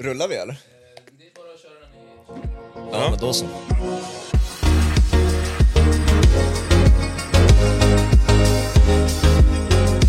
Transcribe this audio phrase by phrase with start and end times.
[0.00, 0.56] Rullar vi eller?
[1.18, 2.90] Det är bara att köra den i...
[2.92, 3.46] Ja, men då så.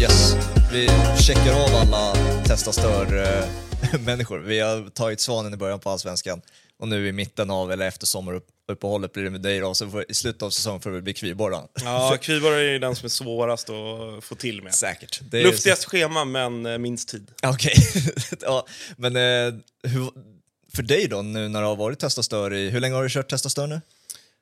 [0.01, 0.35] Yes,
[0.71, 0.89] vi
[1.19, 2.13] checkar av alla
[2.45, 2.71] testa
[3.93, 4.39] stör-människor.
[4.39, 6.41] Vi har tagit Svanen i början på Allsvenskan
[6.79, 10.05] och nu i mitten av, eller efter sommaruppehållet blir det med dig då, så får,
[10.09, 11.67] i slutet av säsongen får det bli Kviborran.
[11.83, 14.75] Ja, Kviborg är den som är svårast att få till med.
[14.75, 15.21] Säkert.
[15.31, 17.31] Det är- Luftigast schema, men eh, minst tid.
[17.43, 17.73] Okej,
[18.41, 18.65] ja,
[18.97, 19.53] men eh,
[19.83, 20.11] hur,
[20.75, 23.09] för dig då, nu när du har varit testa stör i, hur länge har du
[23.09, 23.81] kört testa stör nu?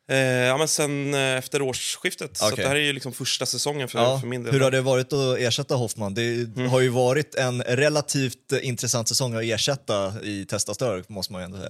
[0.10, 2.38] Eh, ja, men sen eh, efter årsskiftet.
[2.38, 2.54] Så Okej.
[2.54, 4.54] att det här är ju liksom första säsongen för, Ja, för min del.
[4.54, 6.14] hur har det varit att ersätta Hoffman?
[6.14, 11.34] Det har ju varit en relativt eh, intressant säsong att ersätta i Testa Stör, måste
[11.34, 11.70] man ju ändå säga.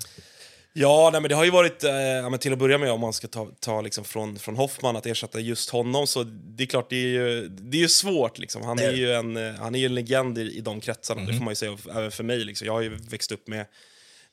[0.73, 2.99] Ja, nej, men det har ju varit, eh, ja, men till att börja med om
[2.99, 6.67] man ska ta, ta liksom från, från Hoffman, att ersätta just honom, så det är
[6.67, 8.37] klart, det är ju, det är ju svårt.
[8.39, 8.61] Liksom.
[8.63, 11.33] Han, är ju en, eh, han är ju en legend i, i de kretsarna, det
[11.33, 12.39] får man ju säga, även för mig.
[12.39, 12.67] Liksom.
[12.67, 13.65] Jag har ju växt upp med,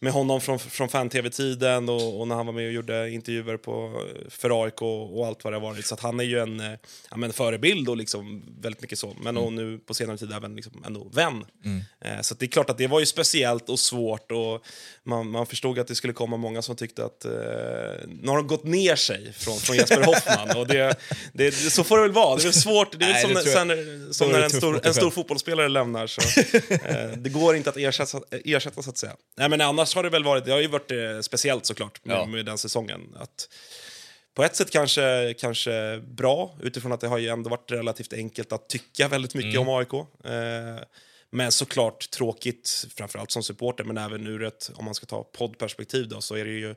[0.04, 4.02] med honom från, från fan-tv-tiden och, och när han var med och gjorde intervjuer på,
[4.28, 5.86] för AIK och, och allt vad det har varit.
[5.86, 6.78] Så att han är ju en eh,
[7.10, 9.16] ja, men förebild och liksom väldigt mycket så.
[9.22, 11.44] Men och nu på senare tid även liksom ändå vän.
[12.04, 14.64] Eh, så det är klart att det var ju speciellt och svårt och
[15.04, 17.30] man, man förstod att det skulle komma många som tyckte att eh,
[18.22, 20.56] nu har de gått ner sig från, från Jesper Hoffman.
[20.56, 20.96] och det,
[21.32, 22.36] det, så får det väl vara.
[22.36, 22.98] Det är väl svårt.
[22.98, 26.06] Det är Nej, som, det sen, som är när en stor, en stor fotbollsspelare lämnar.
[26.06, 26.20] Så,
[26.74, 29.16] eh, det går inte att ersätta, ersätta så att säga.
[29.36, 32.16] Nej, men annars har det väl varit, det har ju varit eh, speciellt såklart med,
[32.16, 32.26] Ja.
[32.26, 33.00] med den säsongen.
[33.20, 33.48] Att,
[34.34, 38.52] på ett sätt kanske, kanske bra, utifrån att det har ju ändå varit relativt enkelt
[38.52, 39.68] att tycka väldigt mycket Mm.
[39.68, 39.92] om AIK.
[40.24, 40.84] Eh,
[41.34, 46.08] men såklart tråkigt, framförallt som supporter, men även ur ett, om man ska ta poddperspektiv
[46.08, 46.74] då, så är det ju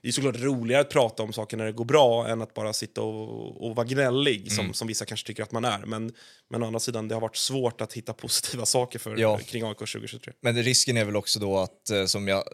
[0.00, 2.72] det är såklart roligare att prata om saker när det går bra än att bara
[2.72, 4.74] sitta och, och vara gnällig, som, Mm.
[4.74, 5.78] som vissa kanske tycker att man är.
[5.86, 6.12] Men,
[6.50, 9.38] men å andra sidan, det har varit svårt att hitta positiva saker för, Ja.
[9.38, 10.32] kring AIK 2023.
[10.40, 12.44] Men risken är väl också då att, eh, som jag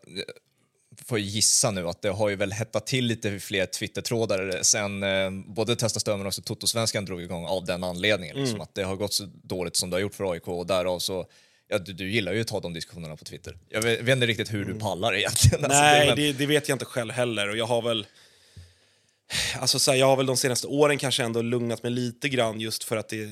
[1.06, 5.30] får gissa nu, att det har ju väl hettat till lite fler Twitter-trådar sen eh,
[5.30, 8.36] både Testa Stör men också Toto-svenskan drog igång av den anledningen.
[8.36, 10.98] Liksom, att det har gått så dåligt som det har gjort för AIK och därav
[10.98, 11.26] så
[11.72, 13.56] Ja, du, du gillar ju att ta de diskussionerna på Twitter.
[13.68, 15.64] Jag vet, vet inte riktigt hur du pallar egentligen.
[15.64, 17.48] Alltså, Nej, men- det, det vet jag inte själv heller.
[17.48, 18.06] Och jag har väl...
[19.60, 22.60] Alltså, så här, jag har väl de senaste åren kanske ändå lugnat mig lite grann
[22.60, 23.28] just för att det...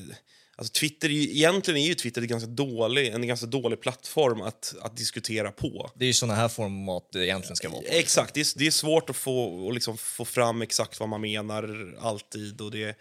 [0.59, 4.43] Alltså, Twitter är ju, egentligen är ju Twitter en ganska dålig, en ganska dålig plattform
[4.43, 5.91] att, att diskutera på.
[5.95, 7.81] Det är ju såna här format det egentligen ska vara.
[7.81, 7.87] på.
[7.89, 11.21] Exakt, det är, det är svårt att få, att liksom få fram exakt vad man
[11.21, 12.61] menar alltid.
[12.61, 12.97] Och det,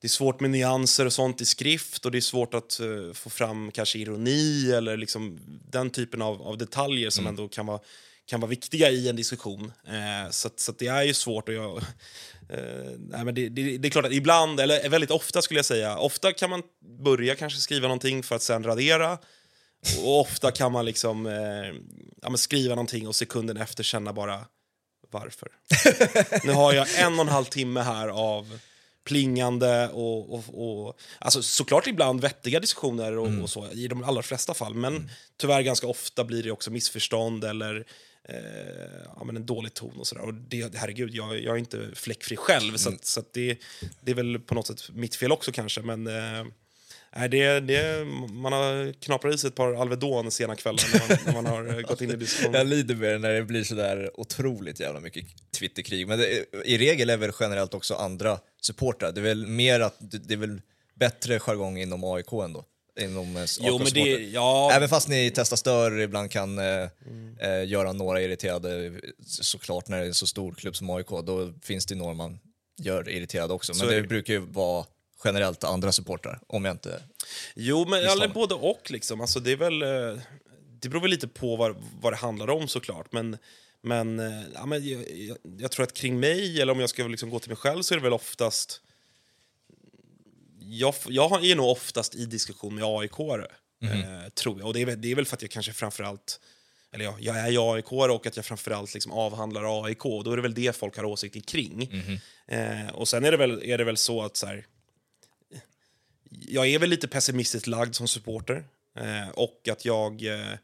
[0.00, 3.12] det är svårt med nyanser och sånt i skrift och det är svårt att eh,
[3.14, 5.40] få fram kanske ironi eller liksom
[5.70, 7.80] den typen av, av detaljer som ändå kan vara,
[8.26, 9.72] kan vara viktiga i en diskussion.
[9.86, 11.82] Eh, så så det är ju svårt att jag,
[12.52, 15.64] eh, nej, men det, det, det är klart att ibland, eller väldigt ofta skulle jag
[15.64, 16.62] säga, ofta kan man
[17.04, 19.18] börja kanske skriva någonting för att sen radera.
[20.04, 21.74] Och ofta kan man liksom eh,
[22.22, 24.44] ja, skriva någonting och sekunden efter känna bara
[25.10, 25.48] varför.
[26.46, 28.58] nu har jag en och en halv timme här av
[29.04, 30.44] plingande och, och,
[30.86, 34.74] och alltså såklart ibland vettiga diskussioner och, och så i de allra flesta fall.
[34.74, 37.86] Men tyvärr ganska ofta blir det också missförstånd eller
[38.28, 38.34] eh,
[39.16, 40.22] ja, men en dålig ton och sådär.
[40.22, 43.58] Och det, herregud, jag, jag är inte fläckfri själv så, att, så att det,
[44.00, 45.82] det är väl på något sätt mitt fel också kanske.
[45.82, 46.44] Men eh,
[47.16, 51.18] Nej, det, det, man har knaprat i sig ett par Alvedon sena kvällar när man,
[51.24, 52.54] när man har eh, gått in i diskussion.
[52.54, 55.24] Jag lider med det när det blir så där otroligt jävla mycket
[55.58, 56.08] Twitterkrig.
[56.08, 59.12] Men det, i regel är väl generellt också andra supportrar.
[59.12, 60.60] Det är väl mer att det, det är väl
[60.94, 62.64] bättre jargong inom AIK ändå.
[63.00, 66.88] Inom eh, Jo, men det, ja, Även fast ni testar större ibland kan eh,
[67.40, 68.92] eh, göra några irriterade,
[69.26, 72.38] såklart när det är en så stor klubb som AIK, då finns det några man
[72.80, 73.74] gör irriterade också.
[73.74, 74.08] Så Men det det.
[74.08, 74.84] brukar ju vara
[75.24, 77.02] generellt andra supportrar, om jag inte...
[77.54, 78.90] jo, men eller både och.
[78.90, 79.20] Liksom.
[79.20, 80.22] Alltså, det, är väl, eh,
[80.80, 83.12] det beror väl lite på vad, vad det handlar om såklart.
[83.12, 83.36] Men,
[83.82, 87.06] men, eh, ja, men jag, jag, jag tror att kring mig, eller om jag ska
[87.06, 88.80] liksom gå till mig själv, så är det väl oftast...
[90.70, 94.66] Jag, jag är nog oftast i diskussion med aik eh, tror jag.
[94.68, 96.40] Och det är, väl, det är väl för att jag kanske framförallt...
[96.92, 100.04] Eller ja, jag är aik och att jag framförallt liksom avhandlar AIK.
[100.04, 101.90] Och då är det väl det folk har åsikter kring.
[102.46, 104.66] Eh, och sen är det väl, är det väl så att så här,
[106.30, 108.64] jag är väl lite pessimistiskt lagd som supporter.
[108.98, 110.54] Eh, och att jag, eh,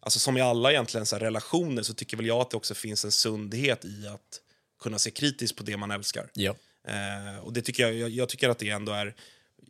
[0.00, 3.04] alltså som i alla egentligen så relationer så tycker väl jag att det också finns
[3.04, 4.40] en sundhet i att
[4.82, 6.30] kunna se kritiskt på det man älskar.
[6.34, 6.54] Ja.
[6.88, 9.14] Eh, och det tycker jag, jag, jag tycker att det ändå är,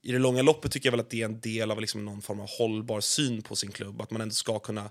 [0.03, 2.23] i det långa loppet tycker jag väl att det är en del av liksom någon
[2.23, 4.03] form av hållbar syn på sin klubb.
[4.03, 4.91] Att man ändå ska kunna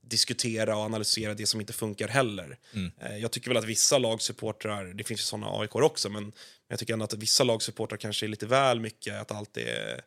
[0.00, 2.58] diskutera och analysera det som inte funkar heller.
[3.00, 6.32] Eh, jag tycker väl att vissa lagsupportrar, det finns ju sådana AIK också, men
[6.68, 10.00] jag tycker ändå att vissa lagsupportrar kanske är lite väl mycket att allt är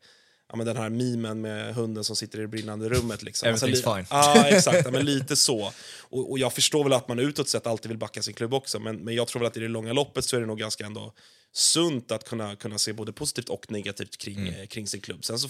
[0.49, 3.23] ja, men den här memen med hunden som sitter i det brinnande rummet.
[3.23, 3.49] Liksom.
[3.49, 4.05] Everything's li- fine.
[4.09, 4.85] Ja, exakt.
[4.85, 5.73] Ja, men lite så.
[6.01, 8.79] Och, och jag förstår väl att man utåt sett alltid vill backa sin klubb också,
[8.79, 10.85] men, men jag tror väl att i det långa loppet så är det nog ganska
[10.85, 11.13] ändå
[11.57, 14.53] sunt att kunna, kunna se både positivt och negativt kring, Mm.
[14.61, 15.25] eh, kring sin klubb.
[15.25, 15.49] Sen så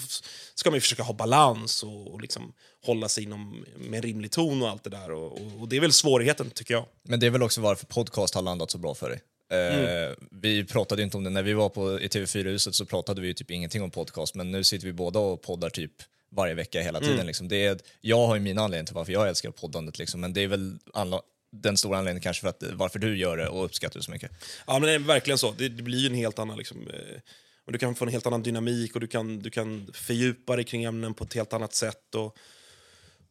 [0.54, 2.52] ska man ju försöka ha balans och, och liksom
[2.84, 5.10] hålla sig inom med en rimlig ton och allt det där.
[5.10, 6.86] Och, och, och det är väl svårigheten, tycker jag.
[7.02, 9.20] Men det är väl också varför podcast har landat så bra för dig.
[9.50, 13.26] Eh, Vi pratade inte om det, när vi var på, i TV4-huset så pratade vi
[13.26, 15.92] ju typ ingenting om podcast, men nu sitter vi båda och poddar typ
[16.30, 17.26] varje vecka hela tiden.
[17.26, 17.48] Liksom.
[17.48, 20.40] Det är, jag har ju min anledning till varför jag älskar poddandet, liksom, men det
[20.40, 24.00] är väl anla- den stora anledningen kanske för att, varför du gör det och uppskattar
[24.00, 24.30] det så mycket.
[24.66, 25.54] Ja, men det är verkligen så.
[25.58, 26.58] Det, det blir ju en helt annan...
[26.58, 27.20] Liksom, eh,
[27.64, 30.64] och du kan få en helt annan dynamik och du kan, du kan fördjupa dig
[30.64, 32.14] kring ämnen på ett helt annat sätt.
[32.14, 32.36] Och,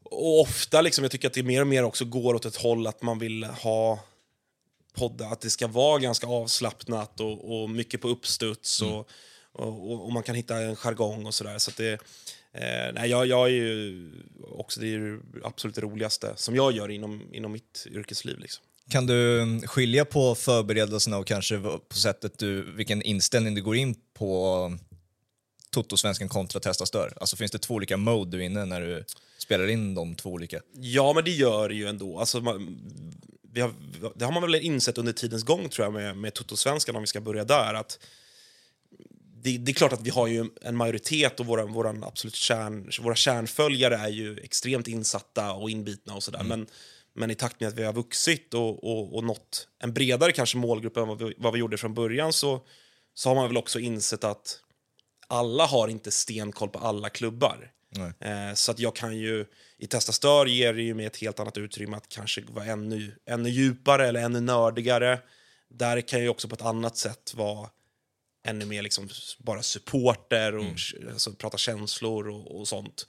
[0.04, 2.88] och ofta, liksom, jag tycker att det mer och mer också går åt ett håll
[2.88, 4.00] att man vill ha
[4.94, 9.10] poddar, att det ska vara ganska avslappnat och, och mycket på uppstuds och,
[9.52, 11.58] och, och, och man kan hitta en jargong och sådär.
[11.58, 12.00] Så att det,
[12.57, 14.12] eh, nej, jag, jag är ju
[14.51, 18.39] också, det är absolut roligaste som jag gör inom, inom mitt yrkesliv.
[18.39, 18.63] Liksom.
[18.89, 23.75] Kan du mm, skilja på förberedelserna och kanske på sättet du, vilken inställning du går
[23.75, 24.77] in på
[25.71, 27.13] Toto-svenskan kontra Testa Stör?
[27.19, 29.06] Alltså finns det två olika mode du är inne när du
[29.38, 30.62] spelar in de två olika?
[30.74, 32.19] Ja, men det gör det ju ändå.
[32.19, 32.80] Alltså, man,
[33.54, 33.74] vi har,
[34.15, 37.07] det har man väl insett under tidens gång tror jag med, med Toto-svenskan om vi
[37.07, 37.74] ska börja där.
[37.74, 38.00] Att
[39.42, 42.92] det, det är klart att vi har ju en majoritet och våra, våran absolut kärn,
[43.01, 46.44] våra kärnföljare är ju extremt insatta och inbitna och sådär.
[46.44, 46.68] Men,
[47.13, 50.57] men i takt med att vi har vuxit och, och, och nått en bredare kanske
[50.57, 52.62] målgrupp än vad vi, vad vi gjorde från början så,
[53.13, 54.60] så har man väl också insett att
[55.28, 57.72] alla har inte stenkoll på alla klubbar.
[58.19, 59.45] Eh, så att jag kan ju,
[59.78, 63.16] i Testa Stör ger det ju mig ett helt annat utrymme att kanske vara ännu,
[63.25, 65.19] ännu djupare eller ännu nördigare.
[65.69, 67.69] Där kan jag ju också på ett annat sätt vara
[68.48, 70.66] ännu mer liksom bara supporter och
[71.12, 73.08] alltså, prata känslor och, och sånt.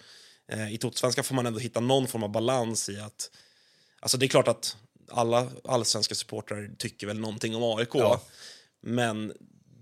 [0.49, 3.31] Eh, I Totosvenska får man ändå hitta någon form av balans i att...
[4.00, 4.76] Alltså det är klart att
[5.11, 7.88] alla allsvenska supportrar tycker väl någonting om AIK.
[7.93, 8.23] Ja.
[8.81, 9.32] Men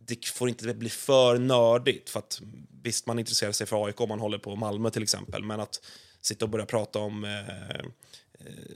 [0.07, 2.11] det får inte bli för nördigt.
[2.11, 2.41] För att,
[2.83, 5.43] visst, man intresserar sig för AIK om man håller på Malmö till exempel.
[5.43, 5.81] Men att
[6.21, 7.87] sitta och börja prata om eh, eh,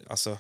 [0.09, 0.39] alltså,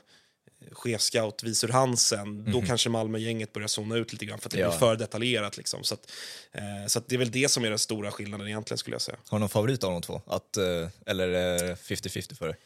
[0.72, 4.68] chefscout Visur Hansen, då kanske Malmö-gänget börjar zona ut lite grann för att det Ja.
[4.68, 5.56] blir för detaljerat.
[5.56, 5.84] Liksom.
[5.84, 6.10] Så, att,
[6.52, 9.18] eh, så det är väl det som är den stora skillnaden egentligen skulle jag säga.
[9.28, 10.22] Har du någon favorit av de två?
[10.26, 12.56] Att, eh, eller är det 50-50 för dig?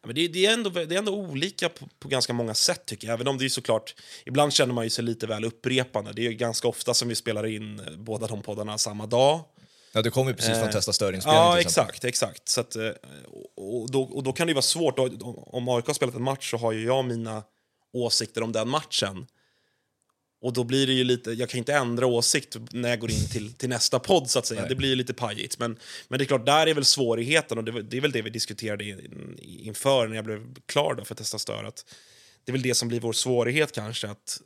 [0.00, 2.86] Ja, men det, det, är ändå, det är ändå olika på, på ganska många sätt
[2.86, 3.14] tycker jag.
[3.14, 3.94] Även om det är såklart,
[4.26, 6.12] ibland känner man ju sig lite väl upprepande.
[6.12, 9.40] Det är ganska ofta som vi spelar in eh, båda de poddarna samma dag.
[9.98, 12.04] Ja, du kommer precis från Eh, Testa Stör-inspelningen Ja, exakt.
[12.04, 12.48] exakt.
[12.48, 12.90] Så att, eh,
[13.56, 14.98] och, då, och då kan det vara svårt.
[14.98, 17.42] Om AIK har spelat en match så har ju jag mina
[17.92, 19.26] åsikter om den matchen.
[20.40, 23.28] Och då blir det ju lite, jag kan inte ändra åsikt när jag går in
[23.28, 24.60] till, till nästa podd så att säga.
[24.60, 24.68] Nej.
[24.68, 25.58] Det blir ju lite pajigt.
[25.58, 25.78] Men,
[26.08, 28.30] men det är klart, där är väl svårigheten och det, det är väl det vi
[28.30, 31.64] diskuterade in, inför när jag blev klar då för att testa stör.
[31.64, 31.84] Att
[32.44, 34.08] det är väl det som blir vår svårighet kanske.
[34.08, 34.40] Att,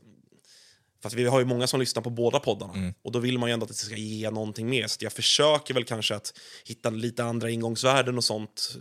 [1.03, 2.73] för att vi har ju många som lyssnar på båda poddarna
[3.03, 4.87] och då vill man ju ändå att det ska ge någonting mer.
[4.87, 8.77] Så jag försöker väl kanske att hitta lite andra ingångsvärden och sånt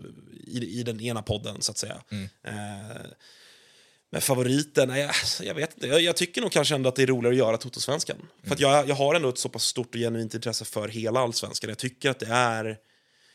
[0.47, 2.01] i, i den ena podden så att säga.
[2.47, 2.53] Eh,
[4.11, 4.89] men favoriten?
[4.89, 5.87] Nej, jag, jag vet inte.
[5.87, 8.17] Jag, jag tycker nog kanske ändå att det är roligare att göra Totosvenskan.
[8.43, 11.19] För att jag, jag har ändå ett så pass stort och genuint intresse för hela
[11.19, 11.69] allsvenskan.
[11.69, 12.77] Jag tycker att det är...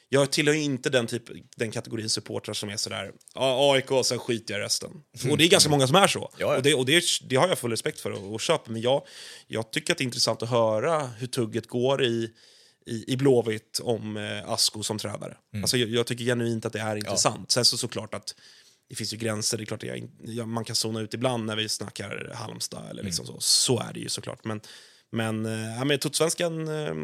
[0.09, 1.23] Jag tillhör inte den, typ,
[1.57, 4.91] den kategorin supportrar som är sådär ja, AIK, sen skiter jag i resten.
[5.31, 6.21] Och det är ganska många som är så.
[6.21, 6.57] Ja, ja.
[6.57, 8.73] Och, det, och det, det har jag full respekt för och, och köper.
[8.73, 9.03] Men jag,
[9.47, 12.31] jag tycker att det är intressant att höra hur tugget går i,
[12.87, 15.37] i, i Blåvitt om eh, Asko som tränare.
[15.55, 17.51] Alltså, jag, jag tycker genuint att det är intressant.
[17.51, 18.35] Sen så såklart att
[18.89, 19.59] det finns ju gränser.
[19.59, 22.91] Det är klart att jag, jag, man kan zona ut ibland när vi snackar Halmstad.
[22.91, 23.37] Eller liksom så.
[23.41, 24.45] så är det ju såklart.
[24.45, 24.61] Men,
[25.13, 25.45] men,
[25.79, 26.95] ja, men Totosvenskan, eh,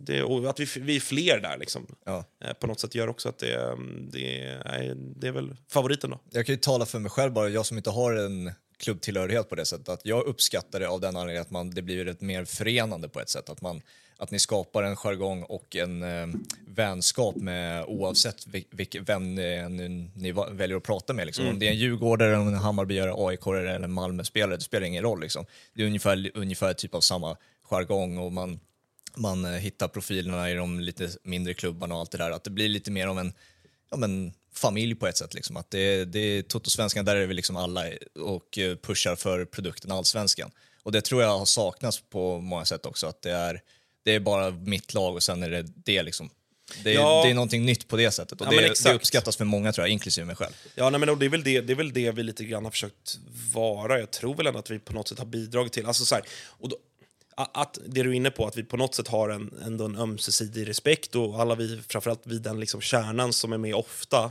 [0.00, 2.24] det, och att vi, vi är fler där liksom, Ja.
[2.44, 3.76] eh, på något sätt gör också att det, eh,
[4.12, 6.20] det, är, det är väl favoriten då.
[6.30, 9.54] Jag kan ju tala för mig själv bara, jag som inte har en klubbtillhörighet på
[9.54, 12.44] det sättet, att jag uppskattar det av den anledningen att man, det blir ett mer
[12.44, 13.48] förenande på ett sätt.
[13.50, 13.82] Att, man,
[14.16, 16.26] att ni skapar en jargong och en eh,
[16.66, 18.64] vänskap med oavsett vil,
[19.06, 21.26] vem ni, ni, ni väljer att prata med.
[21.26, 21.48] Liksom.
[21.48, 25.20] Om det är en djurgårdare, en Hammarbyare, aik eller en Malmö-spelare, det spelar ingen roll.
[25.20, 25.46] Liksom.
[25.74, 28.60] Det är ungefär, ungefär typ av samma jargong och man,
[29.16, 32.30] man eh, hittar profilerna i de lite mindre klubbarna och allt det där.
[32.30, 33.32] Att det blir lite mer av en
[33.90, 35.34] ja, men, familj på ett sätt.
[35.34, 35.56] Liksom.
[35.56, 37.84] Att det, det är Toto-svenskan, där är vi liksom alla
[38.20, 40.50] och eh, pushar för produkten Allsvenskan.
[40.82, 43.06] Och det tror jag har saknats på många sätt också.
[43.06, 43.62] Att det är,
[44.04, 46.30] det är bara mitt lag och sen är det det liksom.
[46.84, 47.22] Det är, Ja.
[47.24, 49.86] det är någonting nytt på det sättet och Ja, det, det uppskattas för många tror
[49.86, 50.52] jag, inklusive mig själv.
[50.74, 52.70] Ja, nej, men det, är väl det, det är väl det vi lite grann har
[52.70, 53.18] försökt
[53.52, 53.98] vara.
[53.98, 55.86] Jag tror väl ändå att vi på något sätt har bidragit till.
[55.86, 56.76] Alltså, så här, och då,
[57.44, 59.96] att det du är inne på, att vi på något sätt har en, ändå en
[59.96, 64.30] ömsesidig respekt och alla vi, framförallt vi den liksom kärnan som är med ofta,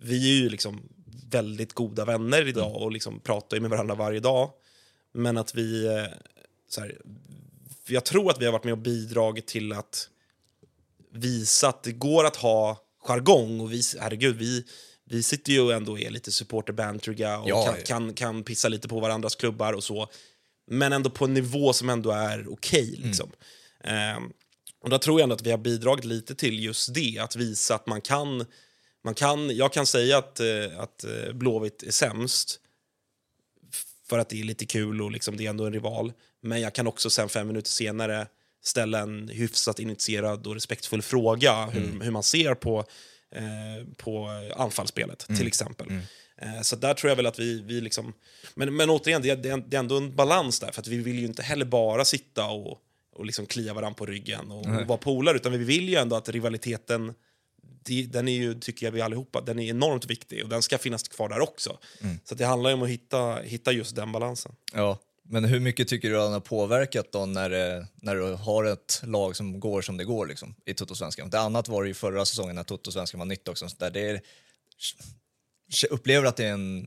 [0.00, 0.88] vi är ju liksom
[1.30, 4.50] väldigt goda vänner idag och liksom pratar ju med varandra varje dag.
[5.12, 6.04] Men att vi, eh,
[6.68, 7.00] så här,
[7.88, 10.08] jag tror att vi har varit med och bidragit till att
[11.12, 13.60] visa att det går att ha jargong.
[13.60, 14.64] Och vi, herregud, vi,
[15.04, 17.84] vi sitter ju ändå och är lite supporter-bantriga och Ja, kan, ja.
[17.86, 20.08] kan, kan pissa lite på varandras klubbar och så.
[20.70, 22.94] Men ändå på en nivå som ändå är okej.
[22.98, 23.30] liksom.
[23.84, 24.32] Ehm,
[24.80, 27.74] och där tror jag ändå att vi har bidragit lite till just det, att visa
[27.74, 28.44] att man kan...
[29.04, 32.60] Man kan jag kan säga att, eh, att eh, Blåvitt är sämst
[34.08, 36.12] för att det är lite kul och liksom det är ändå en rival.
[36.40, 38.26] Men jag kan också sen fem minuter senare
[38.64, 42.84] ställa en hyfsat initierad och respektfull fråga hur, hur man ser på,
[43.34, 45.90] eh, på anfallsspelet, till exempel.
[45.90, 45.98] Eh,
[46.62, 48.12] så där tror jag väl att vi, vi liksom...
[48.54, 51.18] Men, men återigen, det är, det är ändå en balans där, för att vi vill
[51.18, 52.78] ju inte heller bara sitta och,
[53.14, 56.16] och liksom klia varandra på ryggen och, och vara polare, utan vi vill ju ändå
[56.16, 57.14] att rivaliteten
[58.08, 61.08] den är ju, tycker jag vi allihopa, den är enormt viktig och den ska finnas
[61.08, 61.78] kvar där också.
[62.24, 64.52] Så att det handlar om att hitta, hitta just den balansen.
[64.74, 68.64] Ja, men hur mycket tycker du den har påverkat då när, det- när du har
[68.64, 71.30] ett lag som går som det går liksom, i Toto-svenskan?
[71.30, 73.68] Det annat var det ju förra säsongen när Toto-svenskan var nytt också.
[73.68, 74.20] Så där det är,
[75.90, 76.86] upplever du att det är en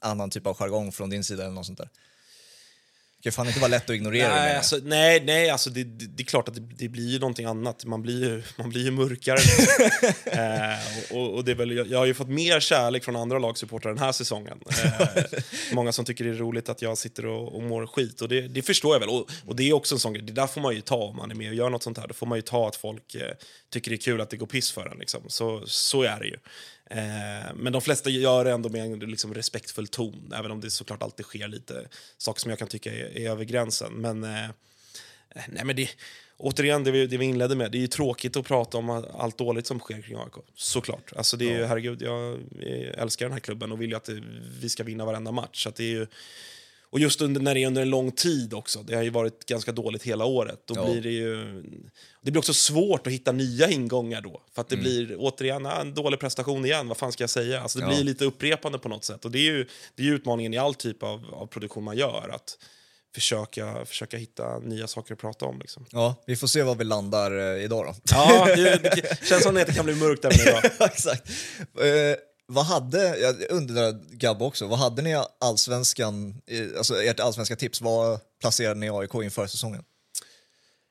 [0.00, 1.88] annan typ av jargong från din sida eller något sånt där?
[3.22, 4.56] Det kan fan inte vara lätt att ignorera det, Nej, jag.
[4.56, 7.46] alltså, nej, nej alltså det, det, det är klart att det, det blir ju någonting
[7.46, 7.84] annat.
[7.84, 9.38] Man blir ju, man blir ju mörkare.
[10.24, 13.38] eh, och, och det är väl, jag, jag har ju fått mer kärlek från andra
[13.38, 14.60] lagsupportrar den här säsongen.
[14.84, 15.18] Eh,
[15.72, 18.20] många som tycker det är roligt att jag sitter och, och mår skit.
[18.20, 19.08] Och det, det förstår jag väl.
[19.08, 21.16] Och, och det är också en sån grej, det där får man ju ta om
[21.16, 22.08] man är med och gör något sånt här.
[22.08, 23.34] Då får man ju ta att folk eh,
[23.70, 24.98] tycker det är kul att det går piss för en.
[24.98, 25.22] Liksom.
[25.26, 26.36] Så, så är det ju.
[26.90, 30.70] Eh, men de flesta gör det ändå med en liksom, respektfull ton, även om det
[30.70, 33.92] såklart alltid sker lite saker som jag kan tycka är, är över gränsen.
[33.92, 34.50] Men, eh,
[35.48, 35.90] nej, men det,
[36.36, 39.38] återigen, det vi, det vi inledde med, det är ju tråkigt att prata om allt
[39.38, 40.44] dåligt som sker kring AIK.
[40.54, 41.12] Såklart.
[41.16, 42.38] Alltså, det är ju, herregud, jag
[42.94, 44.08] älskar den här klubben och vill ju att
[44.60, 45.64] vi ska vinna varenda match.
[45.64, 46.06] Så det är ju,
[46.90, 48.82] och just under, när det är under en lång tid också.
[48.82, 50.62] Det har ju varit ganska dåligt hela året.
[50.66, 50.84] Då Ja.
[50.84, 51.62] blir det ju...
[52.22, 54.42] Det blir också svårt att hitta nya ingångar då.
[54.54, 54.84] För att Mm.
[54.84, 56.88] det blir återigen ah, en dålig prestation igen.
[56.88, 57.60] Vad fan ska jag säga?
[57.60, 57.88] Alltså det Ja.
[57.90, 59.24] blir lite upprepande på något sätt.
[59.24, 62.28] Och det är ju, det är utmaningen i all typ av, av produktion man gör.
[62.34, 62.58] Att
[63.14, 65.58] försöka, försöka hitta nya saker att prata om.
[65.60, 65.86] Liksom.
[65.90, 67.94] Ja, vi får se var vi landar eh, idag då.
[68.10, 70.64] Ja, det, det känns som att det kan bli mörkt även idag.
[70.92, 71.28] Exakt.
[71.80, 72.16] Eh,
[72.50, 76.42] vad hade, jag undrar Gabbe också, vad hade ni allsvenskan,
[76.78, 79.84] alltså ert allsvenska tips, vad placerade ni AIK inför säsongen?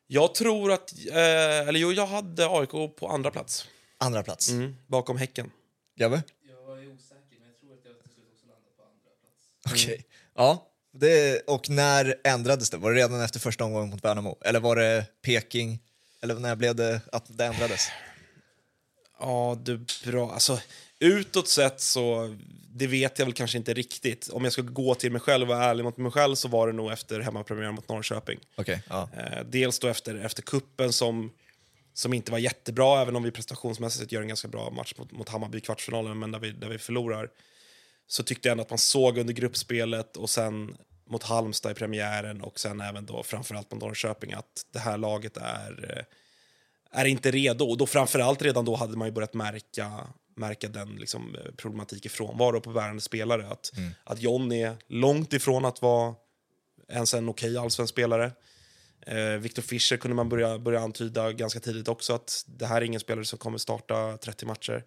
[0.08, 0.94] Jag tror att...
[1.12, 3.68] Eh, eller jo, jag hade AIK på andra plats.
[3.98, 4.50] Andra plats.
[4.50, 5.52] Mm, bakom Häcken.
[5.96, 6.24] Gabbe?
[6.48, 9.84] Jag är osäker, men jag tror att jag till slut också landat på andra plats.
[9.84, 10.06] Okej.
[10.36, 12.78] Ja, det, och när ändrades det?
[12.78, 14.38] Var det redan efter första omgången mot Värnamo?
[14.42, 15.80] Eller var det Peking?
[16.22, 17.88] Eller när blev det att det ändrades?
[19.20, 20.32] Ja, du, bra.
[20.32, 20.60] Alltså,
[21.00, 22.36] utåt sett så,
[22.74, 24.30] det vet jag väl kanske inte riktigt.
[24.30, 26.68] Om jag ska gå till mig själv och vara ärlig mot mig själv så var
[26.68, 28.40] det nog efter hemmapremiären mot Norrköping.
[28.56, 29.10] Okej, ja.
[29.18, 31.32] Eh, dels då efter, efter kuppen som,
[31.94, 35.30] som inte var jättebra, även om vi prestationsmässigt gör en ganska bra match mot, mot
[35.30, 37.30] Hammarby i kvartsfinalen, men där vi, där vi förlorar.
[38.08, 40.78] Så tyckte jag ändå att man såg under gruppspelet och sen
[41.10, 45.38] mot Halmstad i premiären och sen även då framförallt mot Norrköping att det här laget
[45.38, 47.66] är, eh, är inte redo.
[47.66, 50.08] Och då framförallt redan då hade man ju börjat märka,
[50.40, 53.48] märka den liksom, eh, problematik i frånvaro på bärande spelare.
[53.48, 53.72] Att,
[54.04, 56.16] att John är långt ifrån att vara
[56.90, 58.32] ens en okej allsvensk spelare.
[59.02, 62.86] Eh, Victor Fischer kunde man börja, börja antyda ganska tidigt också att det här är
[62.86, 64.84] ingen spelare som kommer starta 30 matcher.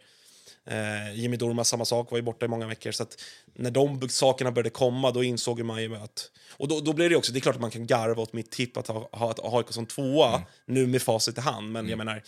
[0.64, 2.92] Eh, Jimmy Durmaz, samma sak, var ju borta i många veckor.
[2.92, 3.22] Så att
[3.54, 6.30] när de sakerna började komma, då insåg man ju att...
[6.50, 8.50] Och då, då blev det också, det är klart att man kan garva åt mitt
[8.50, 11.72] tipp att ha, ha ett AIK som tvåa, nu med facit i hand.
[11.72, 12.22] Men jag menar,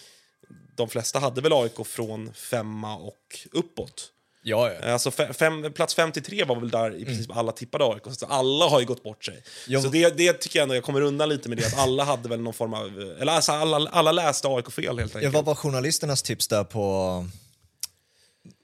[0.76, 4.10] de flesta hade väl AIK från femma och uppåt.
[4.46, 4.80] Ja, ja.
[4.86, 8.02] Eh, Alltså fem, plats 53 var väl där i princip alla tippade AIK.
[8.18, 9.42] Så alla har ju gått bort sig.
[9.68, 12.04] Ja, så det, det tycker jag ändå, jag kommer undan lite med det, att alla
[12.04, 13.16] hade väl någon form av...
[13.20, 15.34] Eller alltså alla, alla läste AIK fel helt enkelt.
[15.34, 17.26] vad var journalisternas tips där på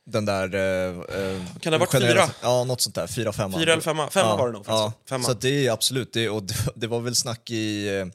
[0.06, 0.54] den där...
[0.54, 2.34] Eh, eh, Kan det ha varit generella- fyra?
[2.42, 3.06] Ja, något sånt där.
[3.06, 3.58] Fyra, femma.
[3.58, 4.10] Fyra eller femma?
[4.10, 7.00] Femma ja, var det nog Ja, så det är absolut, det, och det, det var
[7.00, 8.06] väl snack i, eh,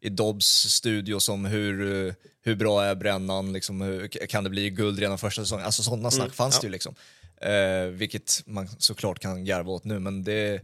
[0.00, 4.70] i Dobbs studio som hur, eh, hur bra är brännan, liksom, hur, kan det bli
[4.70, 5.66] guld redan första säsongen?
[5.66, 6.60] Alltså sådana snack fanns Mm, ja.
[6.60, 6.94] det ju liksom.
[7.40, 10.60] Eh, vilket man såklart kan garva åt nu, men det,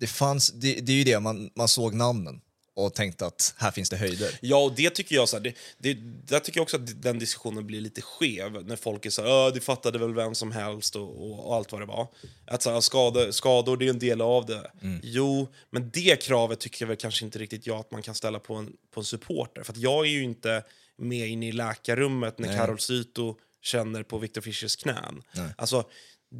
[0.00, 2.40] det fanns, det, det är ju det, man, man såg namnen.
[2.76, 4.38] Och tänkte att här finns det höjder.
[4.40, 5.94] Ja, och det tycker jag så här, det, det,
[6.26, 9.46] där tycker jag också att den diskussionen blir lite skev när folk är så här,
[9.48, 12.08] "Ö, det fattade väl vem som helst och, och, och allt vad det var.
[12.46, 14.70] Att så här, skador, skador, det är en del av det.
[15.02, 18.38] Jo, men det kravet tycker jag väl kanske inte riktigt jag att man kan ställa
[18.38, 19.62] på en, på en supporter.
[19.62, 20.62] För jag är ju inte
[20.98, 22.56] med in i läkarrummet när Nej.
[22.56, 25.22] Karol Syto känner på Victor Fischers knän.
[25.34, 25.48] Nej.
[25.58, 25.84] Alltså,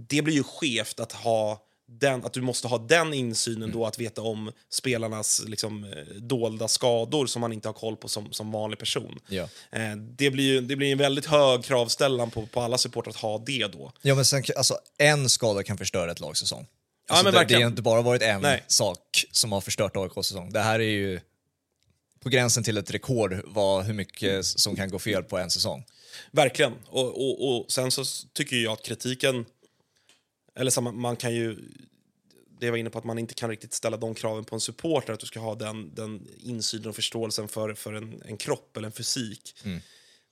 [0.08, 3.72] det blir ju skevt att ha den, att du måste ha den insynen Mm.
[3.72, 8.08] då att veta om spelarnas liksom, eh, dolda skador som man inte har koll på
[8.08, 9.18] som, som vanlig person.
[9.28, 9.48] Ja.
[9.72, 13.16] Eh, det, blir ju, det blir en väldigt hög kravställan på, på alla supportrar att
[13.16, 13.92] ha det då.
[14.02, 16.66] Ja, men sen, alltså, en skada kan förstöra ett lags säsong.
[17.08, 18.64] Ja, Alltså, men det, det har inte bara varit en Nej.
[18.66, 20.52] sak som har förstört AIKs säsong.
[20.52, 21.20] Det här är ju
[22.20, 25.84] på gränsen till ett rekord vad, hur mycket som kan gå fel på en säsong.
[26.30, 26.72] Verkligen.
[26.86, 29.44] Och, och, och sen så tycker jag att kritiken...
[30.56, 31.56] Eller så man, man kan ju...
[32.58, 34.60] Det jag var inne på att man inte kan riktigt ställa de kraven på en
[34.60, 38.76] supporter att du ska ha den, den insynen och förståelsen för, för en, en kropp
[38.76, 39.54] eller en fysik.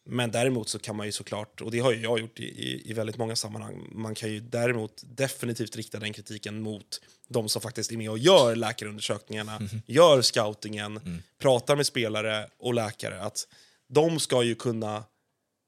[0.07, 2.91] Men däremot så kan man ju såklart, och det har ju jag gjort i, i,
[2.91, 7.63] i väldigt många sammanhang, man kan ju däremot definitivt rikta den kritiken mot de som
[7.63, 13.23] faktiskt är med och gör läkarundersökningarna, gör scoutingen, pratar med spelare och läkare.
[13.23, 13.49] Att
[13.89, 15.05] de ska ju kunna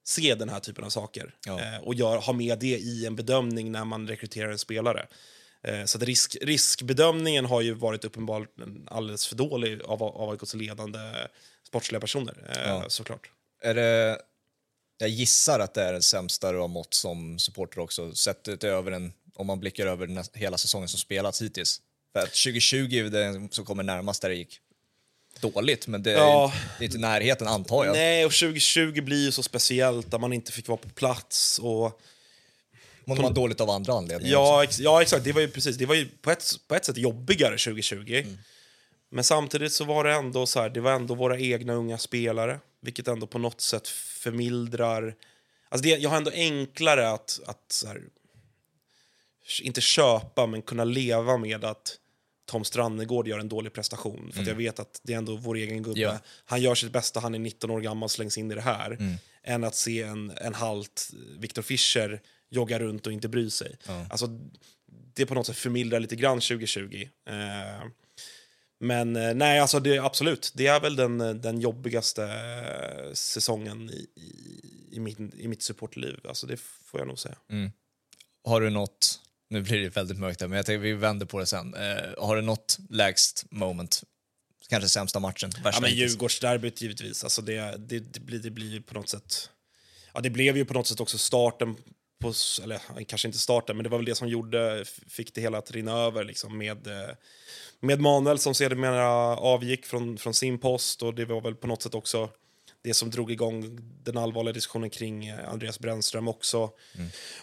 [0.06, 1.60] se den här typen av saker Ja.
[1.60, 5.06] eh, och gör, ha med det i en bedömning när man rekryterar en spelare.
[5.62, 10.98] Eh, så att risk, riskbedömningen har ju varit uppenbarligen alldeles för dålig av, AIKs ledande
[11.66, 12.84] sportsliga personer, eh, Ja.
[12.88, 13.30] såklart.
[13.62, 14.18] Är det,
[14.98, 18.64] jag gissar att det är det sämsta du har mått som supporter också, sett ut
[18.64, 21.80] över en, om man blickar över den, hela säsongen som spelats hittills.
[22.12, 24.60] För att 2020 är det som kommer närmast där det gick
[25.40, 26.52] dåligt, men det, är- Ja.
[26.78, 27.92] det är inte i närheten antar jag.
[27.92, 31.58] Nej, och 2020 blir ju så speciellt där man inte fick vara på plats.
[31.58, 32.00] Och,
[33.04, 34.32] Man var dåligt av andra anledningar.
[34.32, 35.24] ja, ex, ja, exakt.
[35.24, 35.76] Det var ju precis.
[35.76, 38.24] Det var ju på ett, på ett sätt jobbigare 2020.
[39.10, 42.60] Men samtidigt så var det ändå så här, det var ändå våra egna unga spelare,
[42.82, 45.14] vilket ändå på något sätt förmildrar...
[45.68, 48.00] Alltså det, jag har ändå enklare att, att här,
[49.62, 51.96] inte köpa, men kunna leva med att
[52.46, 54.30] Tom Strannegård gör en dålig prestation.
[54.32, 56.00] För att jag vet att det är ändå vår egen gubbe.
[56.00, 56.18] Ja.
[56.44, 58.98] Han gör sitt bästa, han är 19 år gammal och slängs in i det här.
[59.42, 63.76] Än att se en, en halt Victor Fischer jogga runt och inte bry sig.
[64.10, 64.28] Alltså,
[65.14, 67.08] det på något sätt förmildrar lite grann 2020.
[67.28, 67.88] Eh,
[68.80, 70.52] men eh, nej, alltså det, absolut.
[70.54, 75.62] Det är väl den, eh, den jobbigaste eh, säsongen i, i, i, min, i mitt
[75.62, 76.20] supportliv.
[76.28, 77.36] Alltså det får jag nog säga.
[78.44, 81.38] Har du något, nu blir det väldigt mörkt här, men jag tänker vi vänder på
[81.38, 81.74] det sen.
[81.74, 84.02] Eh, har du något lägst moment?
[84.68, 85.50] Kanske sämsta matchen?
[85.64, 85.90] Ja, men?
[85.90, 87.24] Djurgårdsderbyt givetvis.
[87.24, 89.50] Alltså det, det, det, blir, det blir på något sätt...
[90.14, 91.76] Ja, det blev ju på något sätt också starten
[92.20, 92.32] på...
[92.62, 95.70] Eller kanske inte starten, men det var väl det som gjorde, fick det hela att
[95.70, 97.14] rinna över liksom, med, eh,
[97.80, 101.02] med Manuel som sedermera avgick från, från sin post.
[101.02, 102.30] Och det var väl på något sätt också
[102.86, 106.70] det som drog igång den allvarliga diskussionen kring eh, Andreas Brännström också.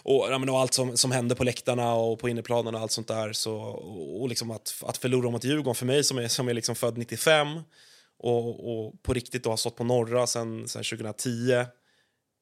[0.02, 2.92] Och, ja, men, och allt som, som hände på läktarna och på inneplanen och allt
[2.92, 3.32] sånt där.
[3.32, 6.54] Så, och, och liksom att, att förlora mot Djurgården för mig som är, som är
[6.54, 7.60] liksom född 95
[8.18, 11.64] och, och på riktigt då har stått på norra sen, sen 2010.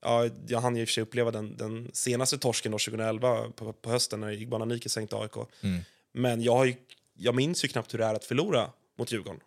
[0.04, 3.50] Ja, jag hann ju i och för sig uppleva den, den senaste torsken då 2011
[3.56, 5.36] på, på hösten när Igban Anike sänkte AIK.
[6.12, 6.74] Men jag, har ju,
[7.16, 9.40] jag minns ju knappt hur det är att förlora mot Djurgården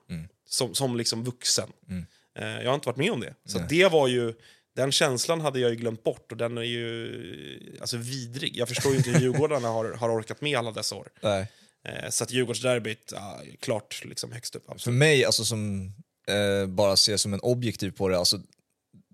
[0.47, 1.69] som, som liksom vuxen.
[1.89, 2.03] Eh,
[2.35, 3.35] jag har inte varit med om det.
[3.45, 4.33] Så det var ju,
[4.75, 8.57] den känslan hade jag ju glömt bort och den är ju alltså vidrig.
[8.57, 11.07] Jag förstår ju inte hur Djurgårdarna har, har orkat med alla dessa år.
[11.21, 11.47] Nej.
[11.85, 14.65] Eh, så att Djurgårdsderbyt, ja, klart liksom högst upp.
[14.65, 14.99] För Absolut.
[14.99, 15.91] mig, alltså som
[16.27, 18.39] eh, bara ser som en objektiv på det, alltså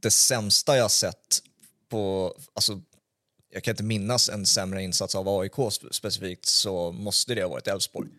[0.01, 1.39] det sämsta jag sett
[1.89, 2.81] på, alltså
[3.53, 7.49] jag kan inte minnas en sämre insats av AIK spe- specifikt så måste det ha
[7.49, 8.09] varit Elfsborg.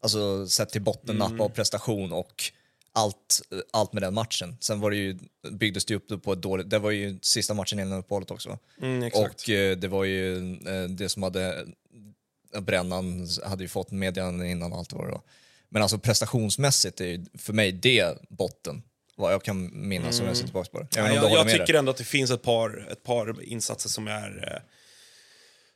[0.00, 2.52] Alltså sett till bottennapp av prestation och
[2.98, 3.40] allt,
[3.72, 4.56] allt med den matchen.
[4.60, 5.18] Sen var det ju,
[5.50, 8.58] byggdes det upp på ett dåligt, det var ju sista matchen innan uppehållet också.
[8.82, 9.10] Mm.
[9.14, 11.66] Och eh, det var ju eh, det som hade,
[12.60, 15.22] Brännan hade ju fått meddelanden innan allt vad det var.
[15.68, 18.82] Men alltså prestationsmässigt är ju för mig det botten,
[19.16, 20.86] vad jag kan minnas om jag ser tillbaka på det.
[20.96, 21.78] Jag, Ja, jag med tycker där.
[21.78, 24.62] ändå att det finns ett par, ett par insatser som är, eh,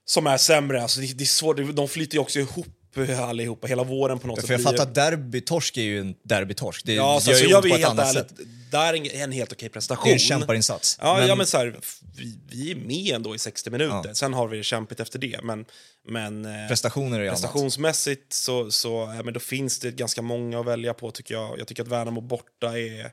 [0.04, 0.82] som är sämre.
[0.82, 4.26] Alltså det, det är svårt, de flyter ju också ihop eh, allihopa, hela våren på
[4.26, 4.46] något sätt.
[4.46, 6.84] För jag blir- fattar att derbytorsk är ju en derbytorsk.
[6.84, 8.38] Det Ja, så, gör så ju jag ont på ett annat ärligt, sätt.
[8.70, 10.04] där är en, helt okej prestation.
[10.04, 10.98] Det är en kämparinsats.
[11.00, 11.76] Ja, Men- ja, men så här,
[12.16, 14.02] vi, vi är med ändå i 60 minuter.
[14.04, 14.14] Ja.
[14.14, 15.40] Sen har vi det kämpigt efter det.
[15.42, 15.64] Men,
[16.08, 17.32] men eh, Prestationer är annat.
[17.34, 21.10] prestationsmässigt så, så ja, men då finns det ganska många att välja på.
[21.10, 23.10] tycker Jag Jag tycker att Värnamo borta är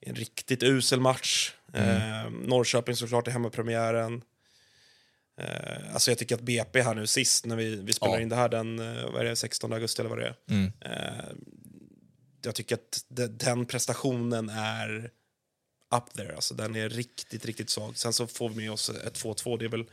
[0.00, 1.52] en riktigt usel match.
[1.74, 4.22] Eh, Norrköping såklart är hemmapremiären.
[5.40, 8.20] Eh, alltså jag tycker att BP här nu sist, när vi, vi spelar Ja.
[8.20, 10.36] in det här den eh, vad det, 16 augusti eller vad det är.
[10.50, 10.72] Mm.
[10.80, 11.24] Eh,
[12.42, 15.10] jag tycker att de, den prestationen är
[15.96, 16.34] up there.
[16.34, 17.96] Alltså, den är riktigt, riktigt svag.
[17.98, 19.58] Sen så får vi med oss ett 2-2.
[19.58, 19.84] Det är väl,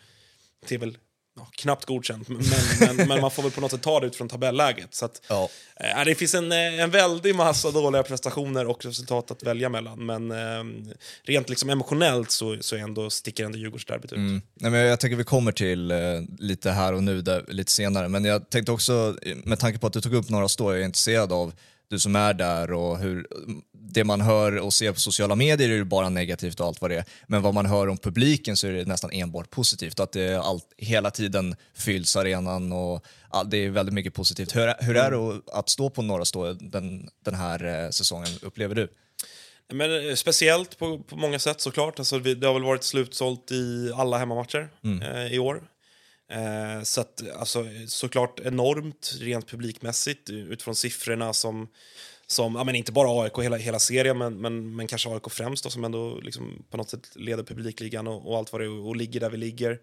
[0.69, 0.97] det är väl
[1.35, 2.41] ja, knappt godkänt, men,
[2.79, 4.95] men, men, man får väl på något sätt ta det utifrån tabelläget.
[4.95, 5.49] Så att, Ja.
[5.75, 10.05] eh, det finns en, eh, en väldig massa dåliga prestationer och resultat att välja mellan.
[10.05, 10.87] Men eh,
[11.23, 14.17] rent liksom emotionellt så, så ändå sticker ändå Djurgårdsderbyt ut.
[14.17, 14.41] Mm.
[14.53, 15.97] Nej, men jag tänker vi kommer till eh,
[16.39, 18.09] lite här och nu där, lite senare.
[18.09, 20.85] Men jag tänkte också, med tanke på att du tog upp några stå, jag är
[20.85, 21.53] intresserad av
[21.87, 23.27] du som är där och hur
[23.73, 26.91] det man hör och ser på sociala medier är ju bara negativt och allt vad
[26.91, 27.05] det är.
[27.27, 29.99] Men vad man hör om publiken så är det nästan enbart positivt.
[29.99, 34.55] Att det allt, hela tiden fylls arenan och all, det är väldigt mycket positivt.
[34.55, 38.29] Hur, hur är det att- att stå på Norra Stå den, den här eh, säsongen,
[38.41, 38.87] upplever du?
[39.73, 41.99] Men eh, speciellt på, på många sätt såklart.
[41.99, 44.69] Alltså, det har väl varit slutsålt i alla hemmamatcher
[45.01, 45.63] eh, i år.
[46.33, 51.67] Eh, så att, alltså, såklart enormt rent publikmässigt eh, utifrån siffrorna som,
[52.27, 55.63] som ja, men inte bara AIK hela, hela serien, men, men, men kanske AIK främst
[55.63, 58.87] då, som ändå liksom, på något sätt leder publikligan och, och allt vad det är
[58.87, 59.79] och ligger där vi ligger.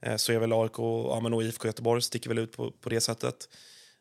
[0.00, 2.88] Eh, så är väl AIK ja, men och IFK Göteborg sticker väl ut på, på
[2.88, 3.48] det sättet.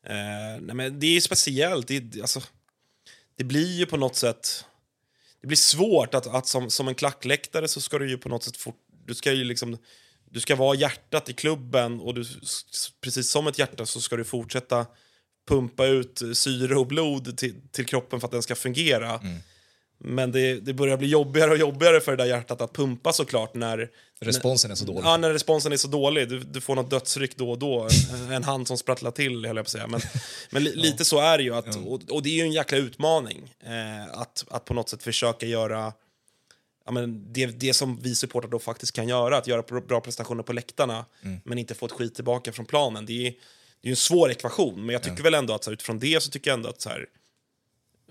[0.06, 1.88] Eh, nej, men det är speciellt.
[1.88, 2.42] Det, alltså,
[3.38, 4.66] det blir ju på något sätt
[5.42, 8.44] det blir svårt att, att som, som en klackläktare så ska du ju på något
[8.44, 9.78] sätt fort, du ska ju liksom
[10.30, 12.26] du ska vara hjärtat i klubben och du,
[13.02, 14.86] precis som ett hjärta så ska du fortsätta
[15.48, 19.22] pumpa ut syre och blod till, till kroppen för att den ska fungera.
[20.00, 23.56] Men det, det börjar bli jobbigare och jobbigare för det där hjärtat att pumpa såklart
[23.56, 25.02] när Responsen är så dålig.
[25.06, 26.30] Ja, när responsen är så dålig.
[26.30, 27.88] Du, du får något dödsryck då och då.
[28.14, 29.88] En, en hand som sprattlar till, höll jag på att säga.
[29.88, 30.02] Men,
[30.50, 31.56] men li, lite så är det ju.
[31.56, 35.04] Att, och, och det är ju en jäkla utmaning eh, att, att på något sätt
[35.04, 35.94] försöka göra
[36.88, 39.38] ja, men det, det som vi supportrar då faktiskt kan göra.
[39.38, 41.06] Att göra bra- prestationer på läktarna,
[41.44, 43.06] men inte få ett skit tillbaka från planen.
[43.06, 43.34] Det är,
[43.82, 46.24] det är en svår ekvation, men jag tycker väl ändå att så här, utifrån det
[46.24, 47.06] så tycker jag ändå att så här,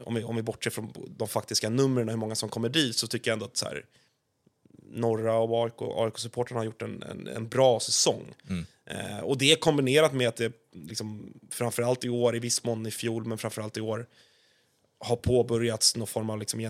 [0.04, 2.96] om vi, om vi bortser från de faktiska numren och hur många som kommer dit
[2.96, 3.84] så tycker jag ändå att så här,
[4.90, 8.34] norra och AIK, AIK-supportrarna har gjort en, en, en bra säsong.
[8.86, 12.90] Eh, och det kombinerat med att det liksom, framförallt i år, i viss mån i
[12.90, 14.06] fjol, men framförallt i år
[14.98, 16.60] har påbörjats någon form av liksom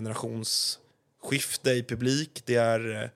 [1.27, 2.41] generationsskifte i publik.
[2.45, 3.09] Det är eh,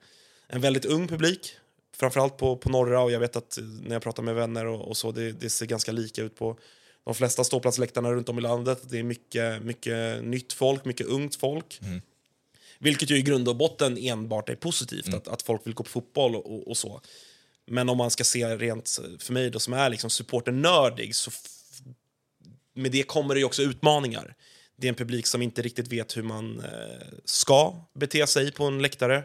[0.48, 1.56] en väldigt ung publik,
[1.96, 4.88] framförallt på, på norra och jag vet att eh, när jag pratar med vänner och,
[4.88, 6.58] och så, det, det ser ganska lika ut på
[7.04, 8.82] de flesta ståplatsläktarna runt om i landet.
[8.90, 11.80] Det är mycket, mycket nytt folk, mycket ungt folk.
[12.78, 15.90] Vilket ju i grund och botten enbart är positivt, att, att folk vill gå på
[15.90, 17.00] fotboll och, och, så.
[17.66, 21.30] Men om man ska se rent för mig då som är liksom supporternördig så
[22.74, 24.34] med det kommer det ju också utmaningar.
[24.76, 28.64] Det är en publik som inte riktigt vet hur man eh, ska bete sig på
[28.64, 29.24] en läktare.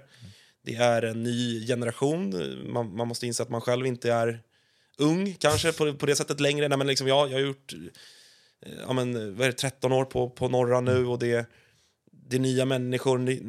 [0.64, 2.34] Det är en ny generation.
[2.74, 4.42] Man, man måste inse att man själv inte är
[4.98, 6.68] ung kanske på, på det sättet längre.
[6.68, 7.74] Nej, men liksom, jag, jag har gjort
[8.66, 11.50] eh, ja, men, vad är det, 13 år på, på norra nu och det,
[12.12, 13.40] det är nya människor, ny,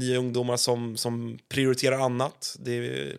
[0.00, 2.56] nya ungdomar som, som prioriterar annat.
[2.60, 3.18] Det är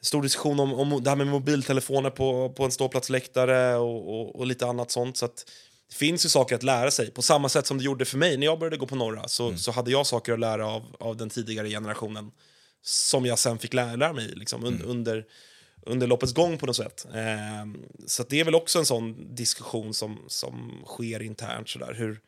[0.00, 4.46] stor diskussion om, om det här med mobiltelefoner på, på en ståplatsläktare och, och, och
[4.46, 5.16] lite annat sånt.
[5.16, 5.50] Så att
[5.88, 7.10] det finns ju saker att lära sig.
[7.10, 9.56] På samma sätt som det gjorde för mig när jag började gå på norra så,
[9.56, 12.30] så hade jag saker att lära av, av den tidigare generationen
[12.82, 15.24] som jag sen fick lära, lära mig liksom, un, under,
[15.82, 17.06] under loppets gång på något sätt.
[17.14, 21.68] Ehm, så det är väl också en sån diskussion som, som sker internt.
[21.68, 21.94] Sådär.
[21.94, 22.20] Hur,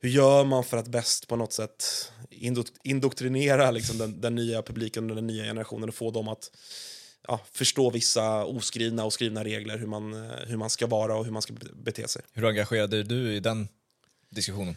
[0.00, 4.62] hur gör man för att bäst på något sätt indo- indoktrinera liksom, den, den nya
[4.62, 6.50] publiken och den nya generationen och få dem att
[7.28, 11.24] ja, förstå vissa oskrivna och skrivna regler, hur man, eh, hur man ska vara och
[11.24, 12.22] hur man ska be- bete sig.
[12.32, 13.68] Hur engagerad är du i den
[14.30, 14.76] diskussionen?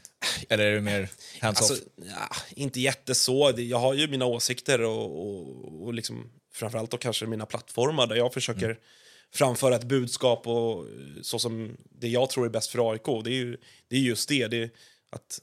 [0.49, 1.09] Eller är du mer
[1.41, 1.71] hands-off?
[1.71, 3.59] Alltså, ja, inte jätteså.
[3.59, 8.15] Jag har ju mina åsikter och, och, och liksom, framförallt då kanske mina plattformar där
[8.15, 8.79] jag försöker
[9.33, 13.23] framföra ett budskap och eh, så som det jag tror är bäst för AIK.
[13.23, 14.47] Det är ju det är just det.
[14.47, 14.69] det är
[15.09, 15.41] att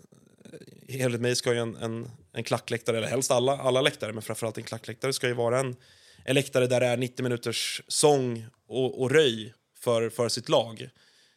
[0.88, 4.22] eh, enligt mig ska ju en, en, en klackläktare, eller helst alla, alla läktare, men
[4.22, 5.76] framförallt en klackläktare ska ju vara en,
[6.24, 10.88] en läktare där det är 90 minuters sång och, och röj för, för sitt lag.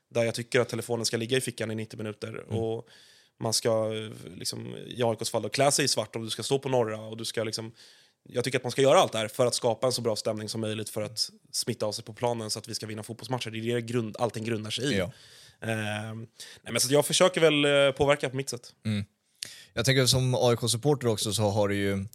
[0.10, 2.54] Där jag tycker att telefonen ska ligga i fickan i 90 minuter.
[2.54, 2.88] Och
[3.40, 3.92] man ska,
[4.38, 7.02] liksom, i AIKs fall, då, klä sig i svart om du ska stå på norra.
[7.02, 7.72] Och du ska, liksom,
[8.30, 10.16] jag tycker att man ska göra allt det här för att skapa en så bra
[10.16, 13.04] stämning som möjligt för att smitta av sig på planen så att vi ska vinna
[13.04, 13.52] fotbollsmatcher.
[13.52, 14.98] Det är det grund, allting grundar sig i.
[14.98, 15.12] Ja.
[15.62, 16.28] Ehm,
[16.62, 18.74] nej, men så jag försöker väl eh, påverka på mitt sätt.
[19.74, 22.06] Jag tänker som AIK-supporter också så har det ju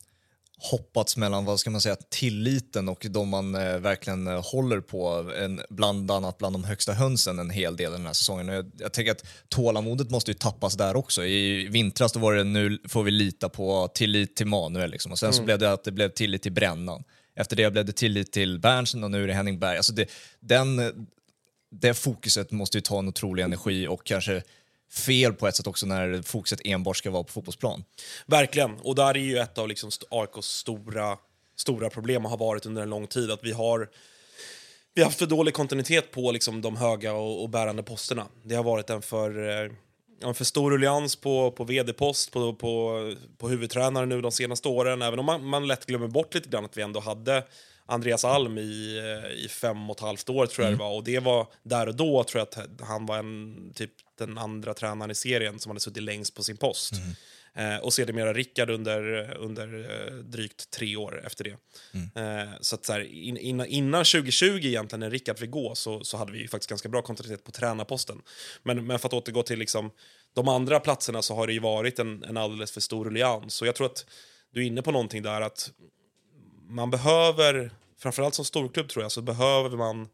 [0.62, 5.32] hoppats mellan, vad ska man säga, tilliten och de man eh, verkligen eh, håller på,
[5.38, 8.48] en, bland annat bland de högsta hönsen en hel del den här säsongen.
[8.48, 11.24] Och Jag, jag tänker att tålamodet måste ju tappas där också.
[11.24, 15.12] I vintras då var det nu får vi lita på tillit till Manuel liksom.
[15.12, 17.04] och sen så blev det att det blev tillit till Brännan.
[17.34, 19.76] Efter det blev det tillit till Berntsen och nu är det Henning Berg.
[19.76, 20.80] Alltså det, den,
[21.70, 24.42] det fokuset måste ju ta en otrolig energi och kanske
[24.92, 27.84] fel på ett sätt också när fokuset enbart ska vara på fotbollsplan.
[28.26, 28.80] Verkligen.
[28.80, 31.18] Och där är ju ett av liksom AIKs stora,
[31.56, 33.88] stora problem och har varit under en lång tid att vi har
[34.94, 38.26] vi har haft för dålig kontinuitet på liksom de höga och, och bärande posterna.
[38.42, 39.70] Det har varit en för, eh,
[40.22, 45.02] en för stor ruljans på, på vd-post, på, på, på huvudtränare nu de senaste åren.
[45.02, 47.44] Även om man, man lätt glömmer bort lite grann att vi ändå hade
[47.90, 50.96] Andreas Alm i, eh, i fem och ett halvt år tror jag det var.
[50.96, 54.74] Och det var där och då tror jag att han var en, typ den andra
[54.74, 56.94] tränaren i serien som hade suttit längst på sin post.
[57.54, 61.56] Eh, och sedermera Rickard under, under eh, drygt tre år efter det.
[62.20, 66.04] Eh, så att så här, in, innan, innan 2020 egentligen, när Rickard fick gå, så,
[66.04, 68.22] så hade vi faktiskt ganska bra kontinuitet på tränarposten.
[68.62, 69.90] Men, men för att återgå till liksom,
[70.34, 73.62] de andra platserna så har det ju varit en, en alldeles för stor ruljans.
[73.62, 74.06] Och jag tror att
[74.52, 75.70] du är inne på någonting där att
[76.68, 77.70] man behöver,
[78.02, 80.08] framförallt som storklubb tror jag, så behöver man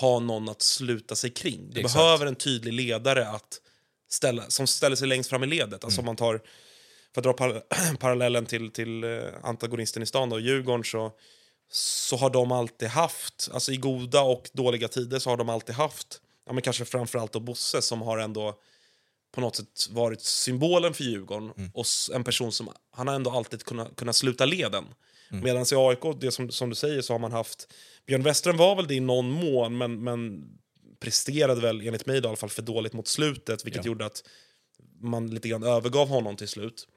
[0.00, 1.70] ha någon att sluta sig kring.
[1.70, 1.94] Du Exakt.
[1.94, 3.60] behöver en tydlig ledare att
[4.08, 5.84] ställa, som ställer sig längst fram i ledet.
[5.84, 6.40] Alltså om man tar,
[7.14, 7.62] för att dra par,
[7.98, 11.12] parallellen till, till eh, antagonisten i stan då, Djurgården, så,
[11.70, 15.74] så har de alltid haft, alltså i goda och dåliga tider så har de alltid
[15.74, 18.58] haft, ja men kanske framförallt då Bosse som har ändå
[19.34, 23.30] på något sätt varit symbolen för Djurgården och s- en person som, han har ändå
[23.30, 24.84] alltid kunnat, kunnat sluta leden.
[25.32, 27.72] Medan i AIK, det som, som du säger, så har man haft,
[28.06, 30.44] Björn Westerholm var väl det i någon mån, men, men
[31.00, 33.86] presterade väl enligt mig i alla fall för dåligt mot slutet, vilket Ja.
[33.86, 34.24] gjorde att
[35.00, 36.88] man lite grann övergav honom till slut.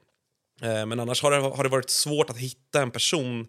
[0.62, 3.48] Eh, men annars har det, har det varit svårt att hitta en person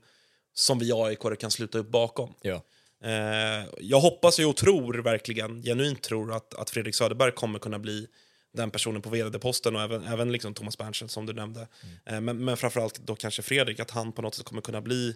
[0.54, 2.34] som vi aik kan sluta upp bakom.
[2.42, 2.64] Ja.
[3.04, 8.08] Eh, jag hoppas och tror verkligen, genuint tror att, att Fredrik Söderberg kommer kunna bli
[8.54, 11.68] den personen på vd-posten och även, även liksom Thomas Berntsen som du nämnde.
[12.06, 15.16] Eh, men, men framförallt då kanske Fredrik, att han på något sätt kommer kunna bli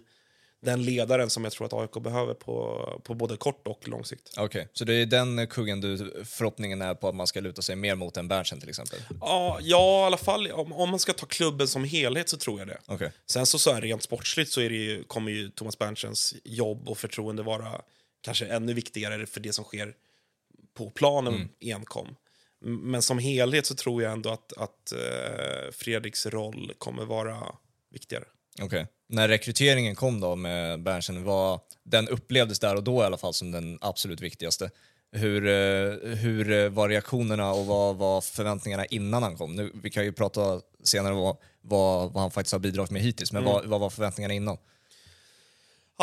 [0.62, 4.34] den ledaren som jag tror att AIK behöver på, på både kort och lång sikt.
[4.36, 7.76] Okej, så det är den kuggen du, förhoppningen är på att man ska luta sig
[7.76, 8.98] mer mot än Berntsen till exempel?
[9.20, 12.58] Ja, ja i alla fall om, om man ska ta klubben som helhet så tror
[12.58, 12.78] jag det.
[12.86, 13.12] Okej.
[13.26, 16.34] Sen så, så är det rent sportsligt så är det ju, kommer ju Thomas Berntsens
[16.44, 17.80] jobb och förtroende vara
[18.20, 19.94] kanske ännu viktigare för det som sker
[20.74, 22.16] på planen enkom.
[22.64, 27.36] Men som helhet så tror jag ändå att, att eh, Fredriks roll kommer vara
[27.90, 28.24] viktigare.
[28.62, 28.86] Okej.
[29.08, 33.34] När rekryteringen kom då med Berntsen, var, den upplevdes där och då i alla fall
[33.34, 34.70] som den absolut viktigaste.
[35.12, 39.56] Hur, eh, hur eh, var reaktionerna och vad var förväntningarna innan han kom?
[39.56, 43.02] Nu, vi kan ju prata senare om vad, vad, vad han faktiskt har bidragit med
[43.02, 44.56] hittills, men vad, vad var förväntningarna innan?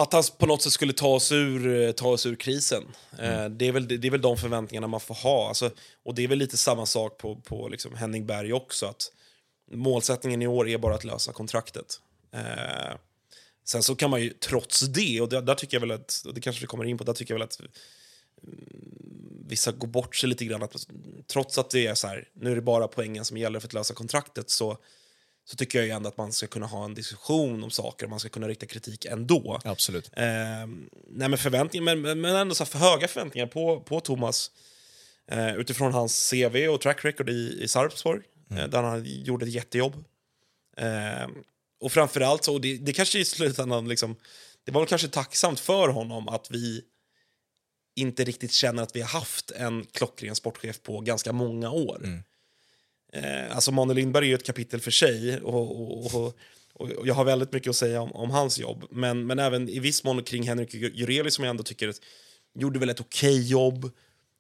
[0.02, 2.84] Att han på något sätt skulle ta oss ur, eh, ta oss ur krisen.
[3.20, 5.48] Eh, det, är väl, det är väl de förväntningarna man får ha.
[5.48, 5.72] Alltså,
[6.04, 8.86] och det är väl lite samma sak på, på liksom Henning Berg också.
[8.86, 9.12] Att
[9.72, 12.00] målsättningen i år är bara att lösa kontraktet.
[12.32, 12.96] Eh,
[13.66, 16.42] sen så kan man ju trots det, och där, där tycker jag väl att, det
[16.42, 17.70] kanske vi kommer in på, där tycker jag väl att mm,
[19.48, 20.64] vissa går bort sig lite grann.
[20.64, 20.88] Att,
[21.28, 23.74] trots att det är så här, nu är det bara poängen som gäller för att
[23.74, 24.78] lösa kontraktet så,
[25.50, 28.20] så tycker jag ju ändå att man ska kunna ha en diskussion om saker, man
[28.20, 29.60] ska kunna rikta kritik ändå.
[29.64, 30.12] Absolut.
[30.14, 30.24] Eh,
[31.08, 34.52] nej men förväntningar, men, men ändå så för höga förväntningar på, på Thomas
[35.32, 39.52] eh, utifrån hans CV och track record i, i Sarpsborg, eh, där han gjorde ett
[39.52, 40.04] jättejobb.
[40.78, 41.28] Eh,
[41.80, 44.16] och framförallt så, och det, det kanske i slutändan liksom,
[44.64, 46.82] det var väl kanske tacksamt för honom att vi
[47.96, 52.24] inte riktigt känner att vi har haft en klockren sportchef på ganska många år.
[53.14, 56.34] Eh, alltså Manuel Lindberg är ju ett kapitel för sig och, och, och,
[56.74, 58.86] och jag har väldigt mycket att säga om, om hans jobb.
[58.92, 61.94] Men, men även i viss mån kring Henrik Jurelius som jag ändå tycker
[62.60, 63.92] gjorde väl ett okej jobb.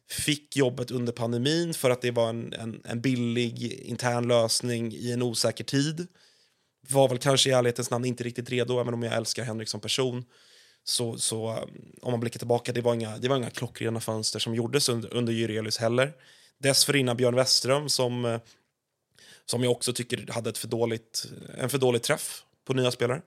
[0.10, 5.12] Fick jobbet under pandemin för att det var en, en, en billig intern lösning i
[5.12, 6.08] en osäker tid.
[6.90, 9.82] Var väl kanske i ärlighetens namn inte riktigt redo, även om jag älskar Henrik som
[9.82, 10.26] person.
[10.84, 11.70] Så, så um,
[12.02, 15.14] om man blickar tillbaka, det var inga, det var inga klockrena fönster som gjordes under,
[15.14, 16.14] under Jurelius heller.
[16.60, 18.40] Dessförinnan Björn Westström som, eh,
[19.46, 21.26] som jag också tycker hade ett för dåligt,
[21.58, 23.22] en för dålig träff på nya spelare.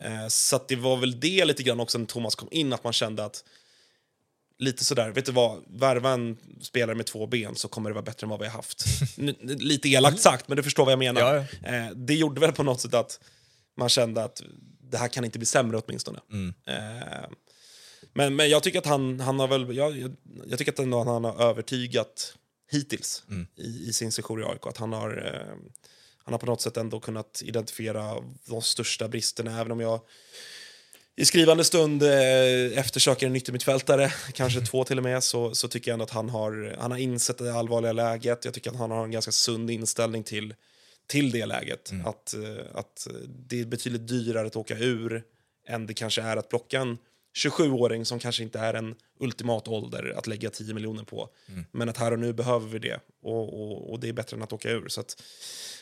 [0.00, 2.92] Eh, Så det var väl det lite grann också när Thomas kom in, att man
[2.92, 3.44] kände att
[4.58, 8.04] lite sådär, vet du vad, värva en spelare med två ben så kommer det vara
[8.04, 8.84] bättre än vad vi har haft.
[9.42, 11.20] Lite elakt sagt, men du förstår vad jag menar.
[11.20, 11.36] Ja,
[11.70, 13.20] Eh, Det gjorde väl på något sätt att
[13.76, 14.42] man kände att
[14.90, 16.18] det här kan inte bli sämre åtminstone.
[16.66, 17.28] Eh,
[18.16, 21.02] Men, men jag tycker att han, han har väl, jag, jag, jag tycker att ändå
[21.02, 22.36] han har övertygat
[22.70, 23.22] hittills
[23.56, 24.66] i, i sin sejour i AIK.
[24.66, 25.56] Att han har, eh,
[26.24, 30.00] han har på något sätt ändå kunnat identifiera de största bristerna, även om jag
[31.16, 35.90] i skrivande stund eh, eftersöker en yttermittfältare, kanske två till och med, så, så tycker
[35.90, 38.44] jag ändå att han har, han har insett det allvarliga läget.
[38.44, 40.54] Jag tycker att han har en ganska sund inställning till,
[41.06, 41.92] till det läget.
[42.04, 45.22] Att, eh, att det är betydligt dyrare att åka ur
[45.68, 46.98] än det kanske är att plocka en
[47.36, 51.28] 27-åring som kanske inte är en ultimat ålder att lägga 10 miljoner på.
[51.72, 54.42] Men att här och nu behöver vi det och, och, och det är bättre än
[54.42, 54.88] att åka ur.
[54.88, 55.22] Så att,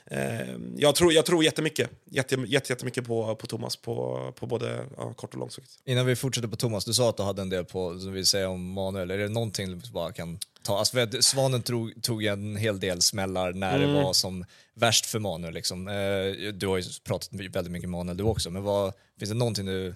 [0.06, 4.86] eh, jag, tror, jag tror jättemycket, jätte, jätte, jättemycket på, på Thomas på, på både
[4.96, 5.70] ja, kort och lång sikt.
[5.84, 8.24] Innan vi fortsätter på Thomas, du sa att du hade en del på, som vi
[8.24, 10.78] säger om Manuel, är det någonting du bara kan ta?
[10.78, 15.54] Alltså Svanen tog, tog en hel del smällar när det var som värst för Manuel.
[15.54, 15.88] Liksom.
[15.88, 19.36] Eh, Du har ju pratat väldigt mycket med Manuel du också, men vad, finns det
[19.36, 19.94] någonting du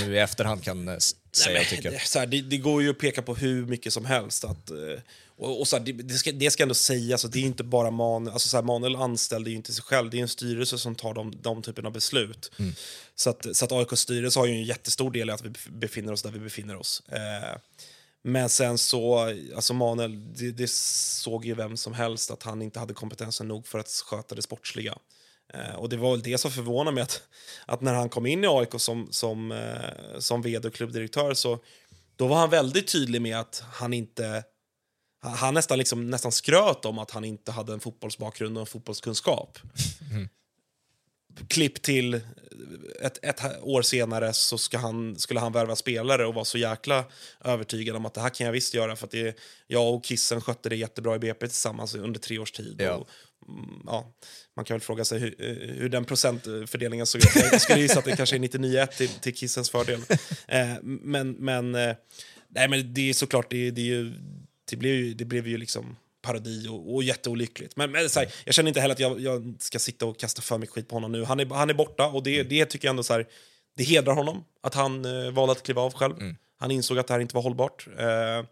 [0.00, 1.14] nu i efterhand kan eh, säga
[1.46, 1.90] Nej, men tycka?
[1.90, 4.44] det, så här, det, det går ju att peka på hur mycket som helst.
[4.44, 5.00] Att, eh,
[5.36, 7.64] och, och så här, det, det, ska, det ska ändå sägas att det är inte
[7.64, 8.32] bara Manuel.
[8.32, 10.10] Alltså så här, Manuel anställde ju inte sig själv.
[10.10, 12.52] Det är en styrelse som tar de, de typen av beslut.
[13.14, 16.12] Så att, så att AIKs styrelse har ju en jättestor del i att vi befinner
[16.12, 17.02] oss där vi befinner oss.
[17.08, 17.58] Eh,
[18.22, 19.18] men sen så,
[19.56, 23.66] alltså Manuel, det, det såg ju vem som helst att han inte hade kompetensen nog
[23.66, 24.98] för att sköta det sportsliga.
[25.54, 27.22] Eh, och det var väl det som förvånade mig att,
[27.66, 31.58] att när han kom in i AIK som, som, eh, som vd och klubbdirektör så
[32.16, 34.44] då var han väldigt tydlig med att han inte
[35.20, 39.58] han, nästan, liksom, nästan skröt om att han inte hade en fotbollsbakgrund och en fotbollskunskap.
[41.48, 42.20] Klipp till
[43.00, 47.04] ett, ett år senare så ska han, skulle han värva spelare och var så jäkla
[47.44, 50.40] övertygad om att det här kan jag visst göra för att det, jag och Kissen
[50.40, 52.76] skötte det jättebra i BP tillsammans under tre års tid.
[52.78, 52.94] Ja.
[52.94, 53.08] Och, mm,
[53.86, 54.12] ja,
[54.56, 57.30] man kan väl fråga sig hur, eh, hur den procentfördelningen såg ut.
[57.34, 60.00] Jag skulle gissa att det kanske är 99-1 till, till Kissens fördel.
[60.48, 61.96] Eh, men, men, eh,
[62.48, 64.12] nej, men det är såklart, det, det, är ju,
[64.70, 67.76] det, blev ju, det blev ju liksom parodi och, och jätteolyckligt.
[67.76, 70.42] Men, men så här, jag känner inte heller att jag, jag ska sitta och kasta
[70.42, 71.24] för mycket skit på honom nu.
[71.24, 73.26] Han är, han är borta och det, det tycker jag ändå så här,
[73.76, 76.14] det hedrar honom att han eh, valde att kliva av själv.
[76.58, 77.86] Han insåg att det här inte var hållbart.
[77.98, 78.46] Eh,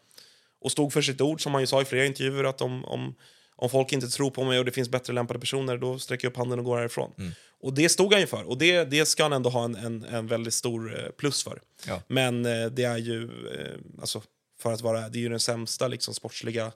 [0.60, 3.14] och stod för sitt ord, som han ju sa i flera intervjuer, att om, om,
[3.56, 6.30] om folk inte tror på mig och det finns bättre lämpade personer, då sträcker jag
[6.30, 7.34] upp handen och går härifrån.
[7.60, 10.04] Och det stod han ju för, och det, det ska han ändå ha en, en,
[10.04, 11.60] en väldigt stor eh, plus för.
[11.86, 12.02] Ja.
[12.08, 14.22] Men eh, det är ju, eh, alltså,
[14.60, 16.72] för att vara, det är ju den sämsta liksom, sportsliga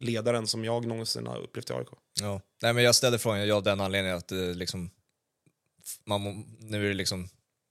[0.00, 1.88] ledaren som jag någonsin har upplevt i AIK.
[2.20, 2.40] Ja.
[2.62, 4.90] Nej, men jag ställde frågan av den anledningen att liksom,
[6.04, 7.28] man, nu är det liksom,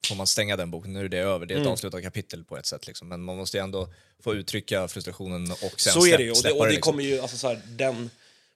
[0.07, 1.71] får man stänga den boken, nu är det över, det är ett Mm.
[1.73, 2.87] avslutat kapitel på ett sätt.
[2.87, 3.07] Liksom.
[3.07, 6.31] Men man måste ju ändå få uttrycka frustrationen och sen Så släpp, är det ju.
[6.31, 6.91] Och det, och det liksom.
[6.91, 8.09] kommer ju, alltså så här, den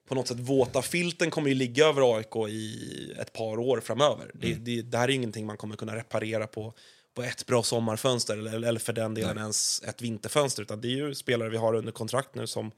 [0.08, 4.32] på något sätt våta filten kommer ju ligga över AIK i ett par år framöver.
[4.34, 4.64] Det, Mm.
[4.64, 6.74] det, det här är ingenting man kommer kunna reparera på,
[7.14, 10.62] på ett bra sommarfönster eller, eller för den delen ens ett vinterfönster.
[10.64, 12.72] Utan det är ju spelare vi har under kontrakt nu som,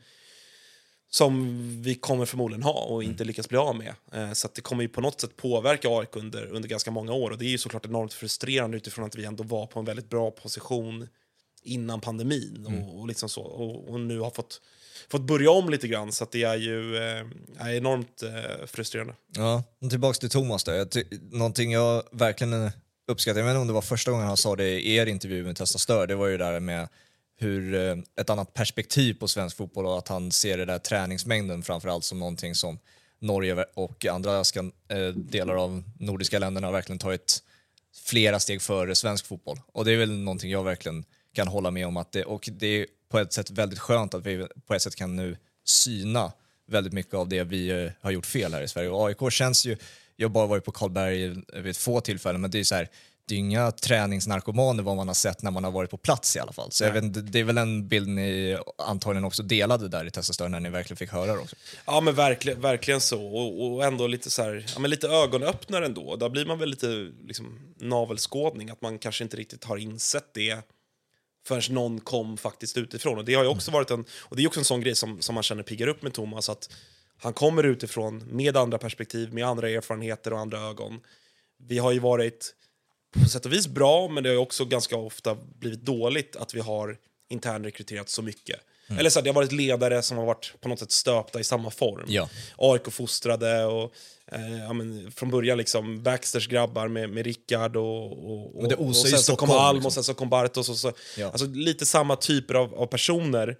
[1.10, 3.12] som vi kommer förmodligen ha och Mm.
[3.12, 3.94] inte lyckas bli av med.
[4.14, 7.32] Eh, så det kommer ju på något sätt påverka AIK under, under ganska många år.
[7.32, 10.10] Och det är ju såklart enormt frustrerande utifrån att vi ändå var på en väldigt
[10.10, 11.08] bra position
[11.64, 14.62] innan pandemin och, och, liksom så, och, och nu har fått,
[15.10, 16.12] fått börja om lite grann.
[16.12, 17.26] Så att det är ju eh,
[17.60, 19.14] är enormt eh, frustrerande.
[19.36, 20.72] Ja, tillbaks till Thomas då.
[20.72, 22.72] Jag ty- någonting jag verkligen eh,
[23.08, 25.44] uppskattar, jag vet inte om det var första gången han sa det i er intervju
[25.44, 26.88] med Testa Stör, det var ju där med
[27.40, 31.64] hur eh, ett annat perspektiv på svensk fotboll och att han ser det där träningsmängden
[31.64, 32.80] framförallt som någonting som
[33.22, 37.44] Norge och andra eh, delar av nordiska länderna verkligen tagit
[38.06, 39.62] flera steg före svensk fotboll.
[39.74, 42.88] Och det är väl någonting jag verkligen kan hålla med om att det, och det
[43.10, 46.32] på ett sätt väldigt skönt att vi på ett sätt kan nu syna
[46.68, 48.90] väldigt mycket av det vi eh, har gjort fel här i Sverige.
[48.90, 49.78] Och AIK känns ju,
[50.16, 52.90] jag har bara varit på Karlberg vid få tillfällen, men det är så här,
[53.30, 56.40] det är inga träningsnarkomaner vad man har sett när man har varit på plats i
[56.40, 56.72] alla fall.
[56.72, 60.50] Så jag vet, det är väl en bild ni antagligen också delade där i Testastör
[60.50, 61.56] när ni verkligen fick höra det också.
[61.86, 63.26] Ja, men verkligen, verkligen så.
[63.26, 66.16] Och, och ändå lite så här, ja, men lite ögonöppnare ändå.
[66.16, 70.58] Där blir man väl lite liksom, navelskådning, att man kanske inte riktigt har insett det
[71.46, 73.18] förrän någon kom faktiskt utifrån.
[73.18, 75.22] Och det har ju också varit en, och det är också en sån grej som,
[75.22, 76.70] som man känner piggar upp med Thomas, att
[77.18, 81.00] han kommer utifrån med andra perspektiv, med andra erfarenheter och andra ögon.
[81.58, 82.56] Vi har ju varit
[83.12, 86.54] på sätt och vis bra, men det har ju också ganska ofta blivit dåligt att
[86.54, 86.98] vi har
[87.30, 88.60] internrekryterat så mycket.
[88.98, 91.44] Eller så här, det har varit ledare som har varit på något sätt stöpta i
[91.44, 92.06] samma form.
[92.08, 92.30] Ja.
[92.58, 93.94] AIK-fostrade och
[94.32, 98.88] eh, ja, men, från början liksom Baxters grabbar med, med Rickard och, och, och, och
[98.88, 99.88] ju sen så kom Alm liksom.
[99.88, 100.70] och sen så kom Bartos.
[100.70, 101.28] Och så, Ja.
[101.32, 103.58] alltså, lite samma typer av, av personer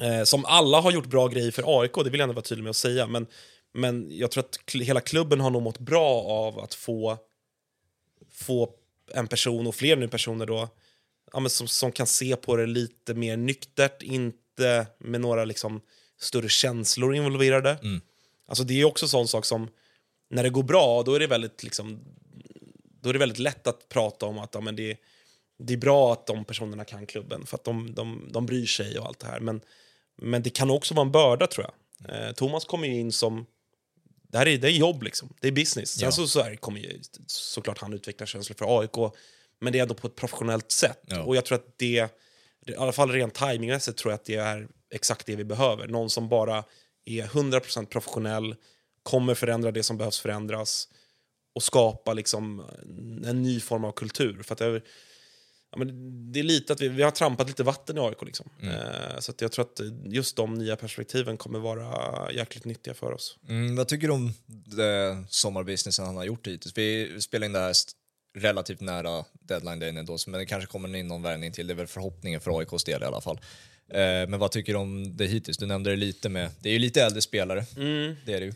[0.00, 2.62] eh, som alla har gjort bra grejer för AIK, det vill jag ändå vara tydlig
[2.64, 3.06] med att säga.
[3.06, 3.26] Men,
[3.74, 7.18] men jag tror att kl- hela klubben har nog mått bra av att få,
[8.32, 8.70] få
[9.14, 10.68] en person, och fler nu personer då,
[11.32, 15.80] ja, men som, som kan se på det lite mer nyktert, inte med några liksom,
[16.20, 17.78] större känslor involverade.
[18.46, 19.68] Alltså, det är också en sån sak som,
[20.30, 22.00] när det går bra, då är det väldigt, liksom,
[23.00, 24.96] då är det väldigt lätt att prata om att ja, men det,
[25.58, 28.98] det är bra att de personerna kan klubben, för att de, de, de bryr sig
[28.98, 29.40] och allt det här.
[29.40, 29.60] Men,
[30.16, 31.74] men det kan också vara en börda, tror jag.
[32.10, 33.46] Eh, Thomas kommer ju in som...
[34.28, 35.34] Det här är, det är jobb, liksom.
[35.40, 35.90] det är business.
[35.90, 36.12] Sen Ja.
[36.12, 39.14] så, så här kommer ju såklart han utveckla känslor för AIK,
[39.62, 41.00] men det är ändå på ett professionellt sätt.
[41.06, 41.22] Ja.
[41.22, 42.10] Och jag tror att det,
[42.66, 45.88] i alla fall rent timingmässigt tror jag att det är exakt det vi behöver.
[45.88, 46.64] Någon som bara
[47.04, 48.54] är 100% professionell,
[49.02, 50.88] kommer förändra det som behövs förändras
[51.54, 52.64] och skapa liksom
[53.26, 54.42] en ny form av kultur.
[54.42, 54.82] För att det,
[55.70, 58.22] ja, men det är lite att vi, vi har trampat lite vatten i AIK.
[58.22, 58.50] Liksom.
[58.62, 63.38] Eh, så jag tror att just de nya perspektiven kommer vara jäkligt nyttiga för oss.
[63.48, 64.32] Mm, vad tycker du om
[65.28, 66.78] sommarbusinessen han har gjort hittills?
[66.78, 67.72] Vi spelar in det här
[68.34, 71.66] relativt nära deadline dayn ändå, men det kanske kommer in någon värvning till.
[71.66, 73.36] Det är väl förhoppningen för AIKs del i alla fall.
[73.88, 75.58] Eh, men vad tycker du om det hittills?
[75.58, 77.64] Du nämnde det lite med, det är ju lite äldre spelare,
[78.26, 78.52] det är det ju.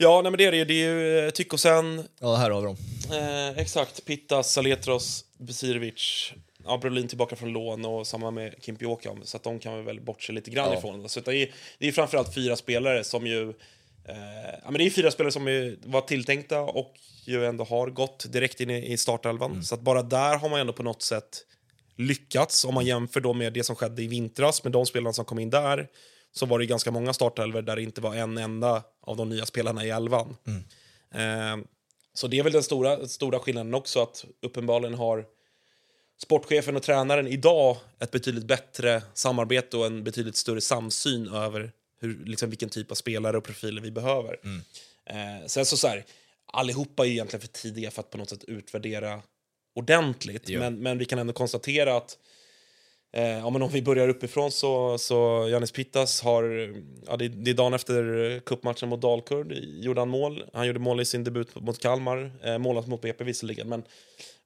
[0.00, 0.64] Ja, nej, men det är det ju.
[0.64, 2.76] Det är ju eh, Tykosen, Ja, här har vi dem.
[3.18, 4.04] Eh, exakt.
[4.04, 6.32] Pittas, Saletros, Besirovic.
[6.64, 9.10] Ja, Brolin tillbaka från lån och samma med Kimpioka.
[9.24, 10.78] Så att de kan vi väl bortse lite grann Ja.
[10.78, 11.08] ifrån.
[11.08, 13.52] Så det är, det är framförallt fyra spelare som ju...
[14.08, 15.44] Eh, ja, men det är fyra spelare som
[15.84, 16.94] var tilltänkta och
[17.24, 19.64] ju ändå har gått direkt in i, startelvan.
[19.64, 21.44] Så att bara där har man ändå på något sätt
[21.96, 22.64] lyckats.
[22.64, 25.38] Om man jämför då med det som skedde i vintras med de spelarna som kom
[25.38, 25.88] in där
[26.32, 29.46] så var det ganska många startelver där det inte var en enda av de nya
[29.46, 30.36] spelarna i elvan.
[31.14, 31.56] Eh,
[32.14, 35.24] så det är väl den stora, stora skillnaden också att uppenbarligen har
[36.22, 42.24] sportchefen och tränaren idag ett betydligt bättre samarbete och en betydligt större samsyn över hur,
[42.24, 44.38] liksom, vilken typ av spelare och profiler vi behöver.
[45.04, 46.04] Eh, sen så, så här,
[46.46, 49.22] allihopa är ju egentligen för tidiga för att på något sätt utvärdera
[49.74, 50.48] ordentligt.
[50.58, 52.18] Men, men vi kan ändå konstatera att
[53.12, 56.74] Eh, ja, men om vi börjar uppifrån så, så Janis Pittas har,
[57.06, 60.44] ja, det, det är dagen efter cupmatchen mot Dalkurd, gjorde han mål.
[60.52, 63.68] Han gjorde mål i sin debut mot Kalmar, eh, målat mot BP visserligen.
[63.68, 63.82] Men,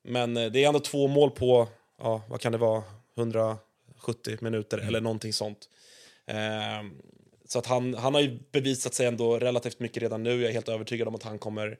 [0.02, 2.82] men eh, det är ändå två mål på, ja, vad kan det vara,
[3.16, 5.68] 170 minuter eller någonting sånt.
[6.26, 6.82] Eh,
[7.52, 10.40] så att han, han har ju bevisat sig ändå relativt mycket redan nu.
[10.40, 11.78] Jag är helt övertygad om att han kommer,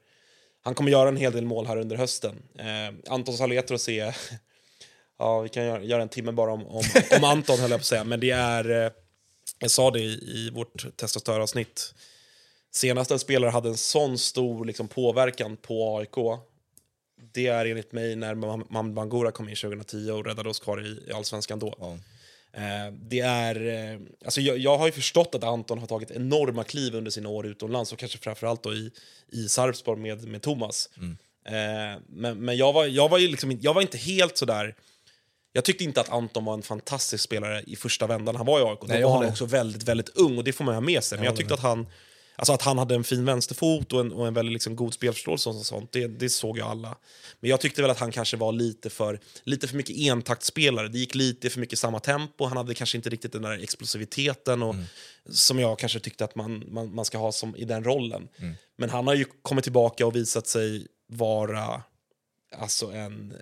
[0.63, 2.43] han kommer göra en hel del mål här under hösten.
[2.59, 4.17] Eh, Anton Saletros är
[5.19, 6.83] Ja, vi kan göra, göra en timme bara om, om,
[7.17, 8.05] om Anton, höll jag på att säga.
[8.05, 8.85] Men det är...
[8.85, 8.93] eh,
[9.59, 11.95] Jag sa det i, i vårt testa störavsnitt.
[12.71, 16.41] Senast en spelare hade en sån stor liksom, påverkan på AIK
[17.33, 21.11] det är enligt mig när Mahmoud Bangura kom in 2010 och räddade oss kvar i,
[21.11, 21.75] i allsvenskan då.
[21.81, 21.99] Ja.
[22.57, 26.65] Eh, det är, eh, alltså jag, jag har ju förstått att Anton har tagit enorma
[26.65, 28.91] kliv under sina år utomlands och kanske framförallt då i,
[29.33, 30.91] i Sarpsborg med, med Thomas.
[31.47, 34.75] Eh, men men jag, var, jag, var ju liksom, jag var inte helt sådär...
[35.55, 38.63] Jag tyckte inte att Anton var en fantastisk spelare i första vändan han var i
[38.63, 38.81] AIK.
[38.81, 41.19] Då var han också väldigt, väldigt ung och det får man ha med sig.
[41.19, 41.87] Men jag tyckte att han,
[42.37, 45.49] alltså att han hade en fin vänsterfot och en, och en väldigt liksom god spelförståelse
[45.49, 46.97] och sånt, det, det såg ju alla.
[47.41, 50.89] Men jag tyckte väl att han kanske var lite för, lite för mycket entaktsspelare.
[50.89, 52.45] Det gick lite för mycket samma tempo.
[52.45, 54.75] Han hade kanske inte riktigt den där explosiviteten och,
[55.31, 58.29] som jag kanske tyckte att man, man, man ska ha som, i den rollen.
[58.77, 61.83] Men han har ju kommit tillbaka och visat sig vara
[62.59, 63.35] alltså en,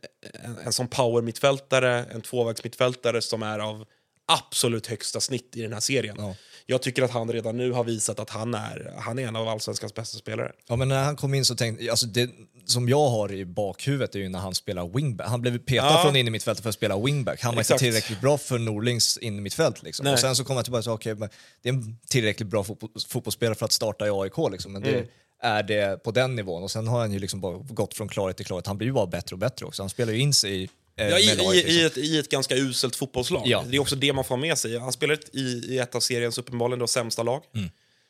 [0.44, 3.86] en, en sån power-mittfältare, en tvåvägsmittfältare som är av
[4.26, 6.16] absolut högsta snitt i den här serien.
[6.18, 6.34] Ja.
[6.70, 9.48] Jag tycker att han redan nu har visat att han är, han är en av
[9.48, 10.52] allsvenskans bästa spelare.
[10.68, 12.30] Ja, men när han kom in så tänkte alltså det
[12.64, 15.26] som jag har i bakhuvudet är ju när han spelar wingback.
[15.28, 16.02] Han blev petad Ja.
[16.04, 17.42] från in i mittfältet för att spela wingback.
[17.42, 17.82] Han var Exakt.
[17.82, 20.04] inte tillräckligt bra för Norlings in i mittfält liksom.
[20.04, 20.12] Nej.
[20.12, 21.28] Och sen så kom han tillbaka och sa okej, men
[21.62, 24.72] det är en tillräckligt bra fotboll, fotbollsspelare för att starta i AIK liksom.
[24.72, 25.06] Men det Mm.
[25.42, 26.62] är det på den nivån.
[26.62, 28.66] Och sen har han ju liksom bara gått från klarhet till klarhet.
[28.66, 29.82] Han blir ju bara bättre och bättre också.
[29.82, 32.96] Han spelar ju in sig i Ja, i, i, i, ett, I ett ganska uselt
[32.96, 33.42] fotbollslag.
[33.46, 33.64] Ja.
[33.68, 34.78] Det är också det man får med sig.
[34.78, 37.42] Han spelar i, i ett av seriens uppenbarligen då sämsta lag.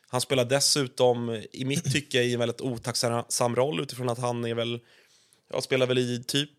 [0.07, 4.53] Han spelar dessutom, i mitt tycke, i en väldigt otacksam roll utifrån att han är
[4.53, 4.79] väl...
[5.53, 6.49] Jag spelar väl i typ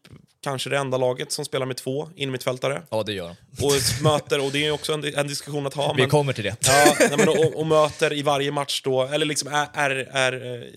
[0.42, 2.82] kanske det enda laget som spelar med två innermittfältare.
[2.90, 3.36] Ja, det gör han.
[3.62, 5.92] Och möter, och det är också en, en diskussion att ha.
[5.92, 6.56] Vi men- kommer till det.
[6.60, 10.54] Ja, nej, men och, och möter i varje match då, eller liksom är, är, är
[10.54, 10.68] eh,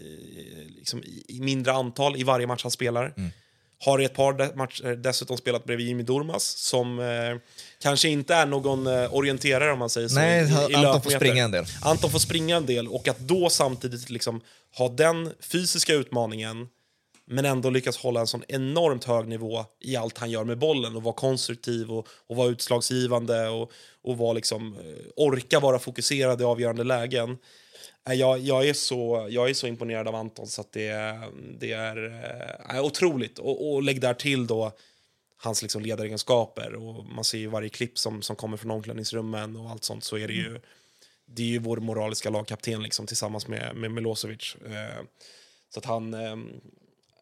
[0.77, 3.13] liksom i i mindre antal i varje match han spelar.
[3.17, 3.31] Mm.
[3.79, 7.05] Har i ett par matcher dessutom spelat bredvid Jimmy Durmaz som eh,
[7.81, 10.15] kanske inte är någon eh, orienterare om man säger så.
[10.15, 11.65] Nej, i- i Anton får springa en del.
[11.81, 14.41] Anton får springa en del och att då samtidigt liksom
[14.77, 16.67] ha den fysiska utmaningen
[17.27, 20.95] men ändå lyckas hålla en sån enormt hög nivå i allt han gör med bollen
[20.95, 23.71] och vara konstruktiv och, och vara utslagsgivande och,
[24.03, 27.37] och vara liksom, eh, orka vara fokuserad i avgörande lägen.
[28.13, 31.71] Jag, jag, är så, jag är så imponerad av Anton så att det, är- det
[31.71, 31.97] är
[32.75, 33.39] eh, otroligt.
[33.39, 34.71] Och, och lägg där till då
[35.37, 36.73] hans liksom ledaregenskaper.
[36.75, 40.17] Och man ser ju varje klipp som, som kommer från omklädningsrummen och allt sånt så
[40.17, 40.59] är det ju
[41.27, 44.55] det är ju vår moraliska lagkapten liksom, tillsammans med, med Milosevic.
[44.65, 45.03] Eh,
[45.73, 46.37] så att han eh,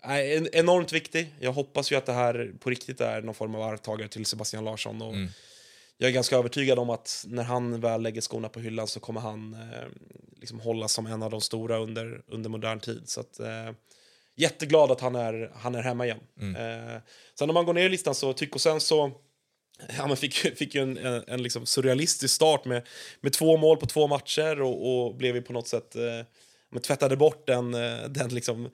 [0.02, 1.34] är en, enormt viktig.
[1.40, 4.66] Jag hoppas ju att det här på riktigt är någon form av arvtagare till Sebastian
[4.66, 5.02] Larsson.
[5.02, 5.14] Och
[5.98, 9.22] Jag är ganska övertygad om att när han väl lägger skorna på hyllan så kommer
[9.22, 9.88] han eh,
[10.40, 13.02] liksom hålla som en av de stora under, under modern tid.
[13.06, 13.72] Så att, eh,
[14.36, 16.20] jätteglad att han är, han är hemma igen.
[16.40, 17.02] Eh,
[17.40, 19.12] sen när man går ner i listan så Tycho sen så
[19.98, 22.88] Ja, men fick, fick ju en, en, en liksom surrealistisk start med,
[23.22, 27.18] med två mål på två matcher och, och blev ju på något sätt eh, tvättade
[27.18, 28.70] bort den, eh, den liksom,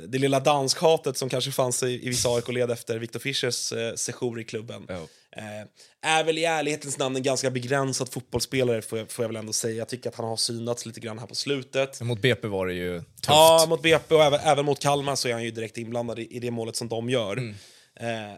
[0.00, 4.40] det lilla danskhatet som kanske fanns i, i vissa AIK-led efter Victor Fischers eh, sejour
[4.40, 4.86] i klubben.
[4.88, 5.06] Ja.
[5.36, 5.66] Eh,
[6.02, 9.52] är väl i ärlighetens namn en ganska begränsad fotbollsspelare får jag, får jag väl ändå
[9.52, 9.76] säga.
[9.76, 12.00] Jag tycker att han har synats lite grann här på slutet.
[12.00, 13.28] Mot BP var det ju tufft.
[13.28, 16.36] Ja, mot BP och även, även mot Kalmar så är han ju direkt inblandad i,
[16.36, 17.36] i det målet som de gör.
[17.36, 17.54] Mm.
[17.96, 18.36] Eh,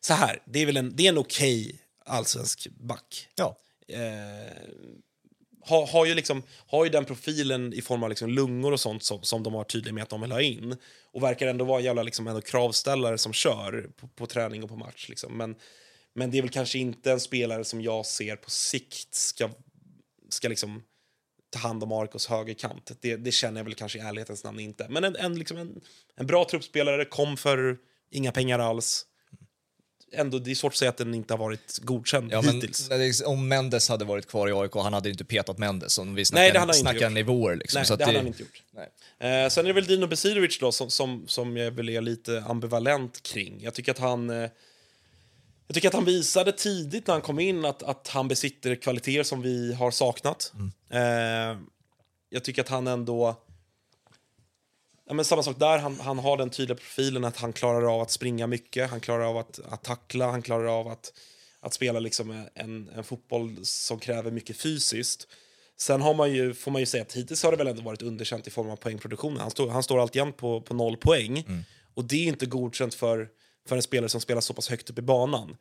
[0.00, 3.28] så här, det är väl en, det är en okej allsvensk back.
[3.34, 3.58] Ja.
[3.88, 4.52] Eh,
[5.60, 9.02] har, har, ju liksom, har ju den profilen i form av liksom lungor och sånt
[9.02, 10.76] som, som de har tydliga med att de vill ha in.
[11.12, 14.68] Och verkar ändå vara en jävla liksom ändå kravställare som kör på, på träning och
[14.68, 15.08] på match.
[15.08, 15.38] Liksom.
[15.38, 15.56] Men,
[16.14, 19.50] men det är väl kanske inte en spelare som jag ser på sikt ska,
[20.28, 20.82] ska liksom
[21.50, 22.90] ta hand om Arkos högerkant.
[23.00, 24.86] Det, det känner jag väl kanske i ärlighetens namn inte.
[24.88, 25.80] Men en, en, liksom en,
[26.16, 27.78] en bra truppspelare, kom för
[28.10, 29.06] inga pengar alls.
[30.12, 32.88] Ändå, det är svårt att säga att den inte har varit godkänd Ja, men hittills.
[32.88, 35.98] det- om Mendes hade varit kvar i AIK, han hade ju inte petat Mendes.
[35.98, 37.12] Om vi Nej, snackar, det hade han inte snackar gjort.
[37.12, 37.56] nivåer.
[37.56, 37.78] Liksom.
[37.78, 38.62] Nej, så att det hade han inte gjort.
[39.18, 39.42] Nej.
[39.44, 42.44] Eh, sen är det väl Dino Besirovic då som, som, som jag väl är lite
[42.48, 43.60] ambivalent kring.
[43.62, 44.30] Jag tycker att han...
[44.30, 44.50] Eh,
[45.66, 49.22] jag tycker att han visade tidigt när han kom in att, att han besitter kvaliteter
[49.22, 50.52] som vi har saknat.
[50.90, 51.00] Eh,
[52.30, 53.36] jag tycker att han ändå...
[55.08, 58.00] Ja, men samma sak där, han, han har den tydliga profilen att han klarar av
[58.00, 61.12] att springa mycket, han klarar av att, att tackla, han klarar av att,
[61.60, 65.28] att spela liksom en, en fotboll som kräver mycket fysiskt.
[65.76, 68.02] Sen har man ju, får man ju säga att hittills har det väl ändå varit
[68.02, 69.40] underkänt i form av poängproduktionen.
[69.40, 71.44] Han står, han står alltjämt på, på noll poäng.
[71.94, 73.28] Och det är inte godkänt för,
[73.68, 75.56] för en spelare som spelar så pass högt upp i banan.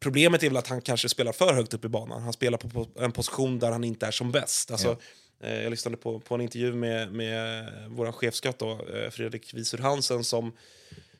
[0.00, 2.22] Problemet är väl att han kanske spelar för högt upp i banan.
[2.22, 4.70] Han spelar på, på en position där han inte är som bäst.
[4.70, 4.98] Alltså, eh,
[5.40, 10.24] jag lyssnade på, på en intervju med, med vår chefsskatt då, eh, Fredrik Wiesur Hansen
[10.24, 10.52] som,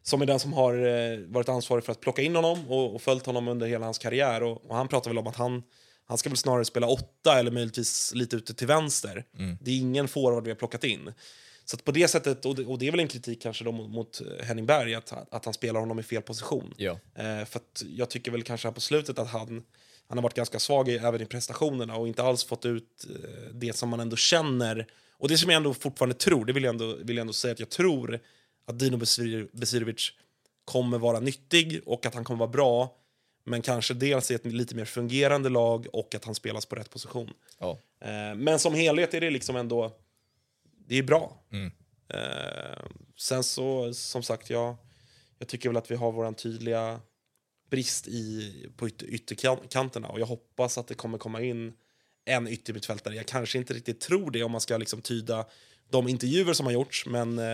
[0.03, 3.03] som är den som har eh, varit ansvarig för att plocka in honom och, och
[3.03, 4.43] följt honom under hela hans karriär.
[4.43, 5.63] Och, och han pratar väl om att han,
[6.07, 9.25] han ska väl snarare spela åtta eller möjligtvis lite ute till vänster.
[9.61, 11.13] Det är ingen forward vi har plockat in.
[11.65, 13.91] Så på det sättet, och det, och det är väl en kritik kanske då mot,
[13.91, 16.75] mot Henning Berg, att, att han spelar honom i fel position.
[16.77, 16.99] Ja.
[17.15, 17.61] Eh, för
[17.97, 19.63] jag tycker väl kanske här på slutet att han,
[20.09, 23.53] han har varit ganska svag i, även i prestationerna och inte alls fått ut eh,
[23.53, 24.87] det som man ändå känner.
[25.13, 27.53] Och det som jag ändå fortfarande tror, det vill jag ändå, vill jag ändå säga
[27.53, 28.21] att jag tror
[28.67, 30.13] att Dino Besir- Besirovic
[30.65, 32.95] kommer vara nyttig och att han kommer vara bra.
[33.45, 36.91] Men kanske dels i ett lite mer fungerande lag och att han spelas på rätt
[36.91, 37.31] position.
[37.59, 37.79] Ja.
[38.01, 39.93] Eh, men som helhet är det liksom ändå...
[40.87, 41.37] Det är bra.
[41.53, 41.73] Mm.
[42.09, 42.85] Eh,
[43.17, 44.77] sen så, som sagt, jag,
[45.39, 47.01] jag tycker väl att vi har våran tydliga
[47.71, 51.73] brist i, på ytter, ytterkanterna och jag hoppas att det kommer komma in
[52.25, 53.15] en yttermittfältare.
[53.15, 55.47] Jag kanske inte riktigt tror det om man ska liksom tyda
[55.91, 57.45] de intervjuer som har gjorts, men eh,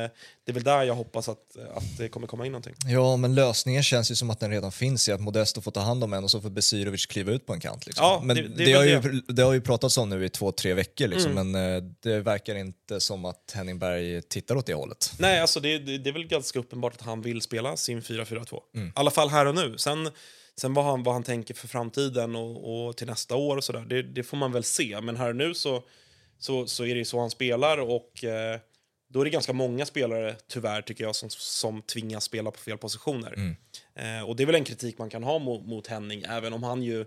[0.45, 2.75] det är väl där jag hoppas att, att det kommer komma in någonting.
[2.87, 5.81] ja, men lösningen känns ju som att den redan finns i att Modesto får ta
[5.81, 7.87] hand om en och så får Besirovic kliva ut på en kant.
[7.87, 8.05] Liksom.
[8.05, 10.29] Ja, men det- det, det har väl ju, det har ju pratats om nu i
[10.29, 11.51] två, tre veckor, liksom, Mm.
[11.51, 15.13] men eh, det verkar inte som att Henning Berg tittar åt det hållet.
[15.19, 18.61] Nej, alltså det, det, det är väl ganska uppenbart att han vill spela sin 4-4-2.
[18.75, 18.89] Mm.
[18.89, 19.75] I alla fall här och nu.
[19.79, 20.11] Sen,
[20.57, 23.81] sen vad, han, vad han tänker för framtiden och, och till nästa år och sådär,
[23.89, 25.01] det, det får man väl se.
[25.01, 25.83] Men här och nu så,
[26.39, 28.61] så, så är det så han spelar och eh,
[29.09, 32.79] då är det ganska många spelare, tyvärr, tycker jag, som, som tvingas spela på fel
[32.79, 33.35] positioner.
[33.37, 33.57] Mm.
[33.95, 36.63] Eh, och det är väl en kritik man kan ha mot, mot Henning, även om
[36.63, 37.07] han ju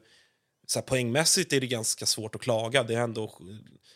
[0.68, 2.84] så här, poängmässigt är det ganska svårt att klaga.
[2.84, 3.34] Det är ändå,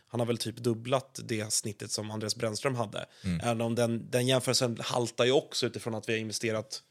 [0.07, 3.05] han har väl typ dubblat det snittet som Andreas Brännström hade.
[3.43, 6.83] Även om den, den jämförelsen haltar ju också utifrån att vi har investerat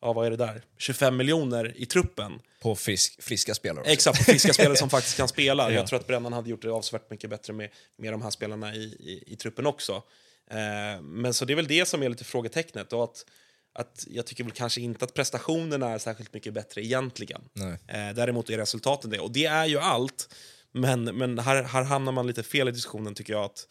[0.00, 0.62] ja, vad är det där?
[0.78, 2.40] 25 miljoner i truppen.
[2.60, 3.92] På frisk, friska spelare också.
[3.92, 5.70] Exakt, på friska spelare som faktiskt kan spela.
[5.70, 5.76] Ja.
[5.76, 8.74] Jag tror att Brännan hade gjort det avsevärt mycket bättre med, med de här spelarna
[8.74, 10.02] i, i, i truppen också.
[10.50, 12.92] Eh, men så det är väl det som är lite frågetecknet.
[12.92, 13.24] Och att,
[13.74, 17.42] att jag tycker väl kanske inte att prestationerna är särskilt mycket bättre egentligen.
[17.88, 19.18] Eh, däremot är resultaten det.
[19.18, 20.34] Och det är ju allt.
[20.72, 23.44] Men, men här, här hamnar man lite fel i diskussionen tycker jag.
[23.44, 23.66] att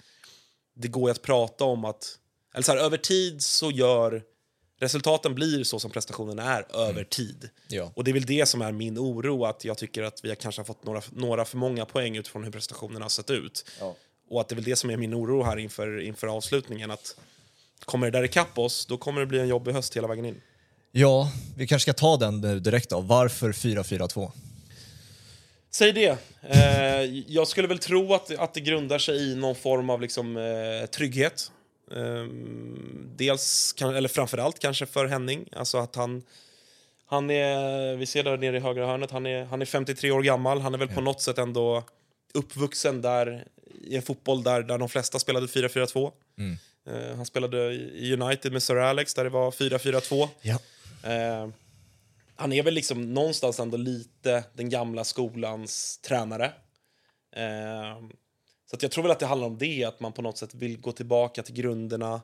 [0.76, 2.20] Det går ju att prata om att...
[2.54, 4.24] Eller så här, över tid så gör...
[4.80, 7.50] Resultaten blir så som prestationerna är över tid.
[7.68, 7.92] Ja.
[7.96, 10.60] Och det är väl det som är min oro, att jag tycker att vi kanske
[10.62, 13.66] har fått några, några för många poäng utifrån hur prestationerna har sett ut.
[13.80, 13.96] Ja.
[14.30, 17.16] Och att det är väl det som är min oro här inför, inför avslutningen, att
[17.86, 20.42] kommer det där ikapp oss, då kommer det bli en jobbig höst hela vägen in.
[20.92, 23.02] ja, vi kanske ska ta den nu direkt då.
[23.02, 24.32] Varför 4-4-2?
[25.72, 26.18] Säg det.
[26.42, 30.38] Eh, jag skulle väl tro att, att det grundar sig i någon form av liksom,
[30.38, 31.52] eh, trygghet.
[31.92, 32.26] Eh,
[33.16, 35.50] dels, eller framförallt kanske för Henning.
[35.52, 36.24] Alltså att han,
[37.06, 40.22] han är, vi ser där nere i högra hörnet, han är, han är 53 år
[40.22, 40.62] gammal.
[40.62, 41.84] Han är väl på något sätt ändå
[42.34, 43.48] uppvuxen där
[43.82, 46.12] i en fotboll där, där de flesta spelade 4-4-2.
[46.88, 50.28] Eh, han spelade i United med Sir Alex där det var 4-4-2.
[50.42, 50.60] Ja.
[51.04, 51.50] Eh,
[52.36, 56.46] han är väl liksom någonstans ändå lite den gamla skolans tränare.
[57.36, 57.98] Eh,
[58.72, 60.78] så jag tror väl att det handlar om det, att man på något sätt vill
[60.78, 62.22] gå tillbaka till grunderna,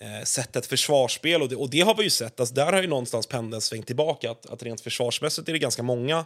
[0.00, 1.42] eh, sätta ett försvarsspel.
[1.42, 3.86] Och det, och det har vi ju sett, alltså där har ju någonstans pendeln svängt
[3.86, 4.30] tillbaka.
[4.30, 6.24] Att, att rent försvarsmässigt är det ganska många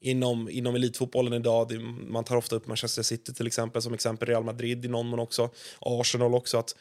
[0.00, 1.68] inom, inom elitfotbollen idag.
[1.68, 5.06] Det, man tar ofta upp Manchester City till exempel, som exempel Real Madrid i någon
[5.06, 6.58] mån också, Arsenal också.
[6.58, 6.76] Att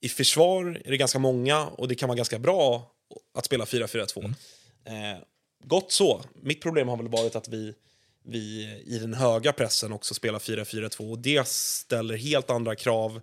[0.00, 2.90] I försvar är det ganska många och det kan vara ganska bra
[3.34, 4.24] att spela 4-4-2.
[4.84, 5.22] Eh,
[5.64, 6.22] gott så.
[6.42, 7.74] Mitt problem har väl varit att vi,
[8.22, 13.20] vi i den höga pressen också spelar 4-4-2 och det ställer helt andra krav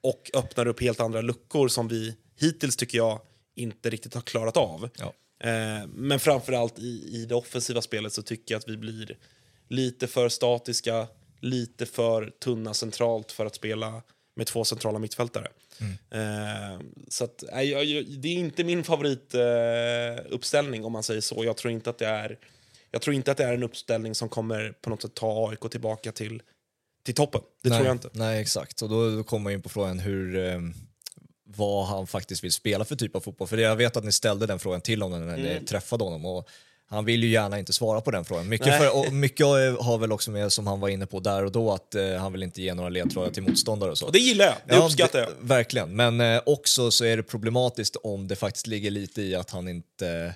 [0.00, 3.20] och öppnar upp helt andra luckor som vi hittills, tycker jag,
[3.54, 4.90] inte riktigt har klarat av.
[4.98, 5.14] Ja.
[5.48, 9.16] Eh, men framförallt i, i det offensiva spelet så tycker jag att vi blir
[9.68, 11.06] lite för statiska,
[11.40, 14.02] lite för tunna centralt för att spela
[14.36, 15.48] med två centrala mittfältare.
[16.10, 21.02] Eh, så att, nej, jag, jag, det är inte min favorituppställning eh, uppställning, om man
[21.02, 21.44] säger så.
[21.44, 22.38] Jag tror inte att det är
[22.90, 25.70] jag tror inte att det är en uppställning som kommer på något sätt ta AIK
[25.70, 26.42] tillbaka till,
[27.04, 27.40] till toppen.
[27.62, 28.08] Det nej, tror jag inte.
[28.12, 28.82] Nej, exakt.
[28.82, 30.58] Och då, då kommer man in på frågan hur, eh,
[31.44, 33.48] vad han faktiskt vill spela för typ av fotboll.
[33.48, 36.24] För jag vet att ni ställde den frågan till honom när ni träffade honom.
[36.26, 36.48] Och
[36.86, 38.48] han vill ju gärna inte svara på den frågan.
[38.48, 38.78] Mycket, Nej.
[38.80, 39.46] för, och mycket
[39.80, 42.32] har väl också med, som han var inne på där och då, att eh, han
[42.32, 44.06] vill inte ge några ledtrådar till motståndare och så.
[44.06, 44.54] Och det gillar jag.
[44.66, 45.28] Det Ja, uppskattar jag.
[45.28, 49.34] det- Verkligen, men eh, också så är det problematiskt om det faktiskt ligger lite i
[49.34, 50.32] att han inte eh,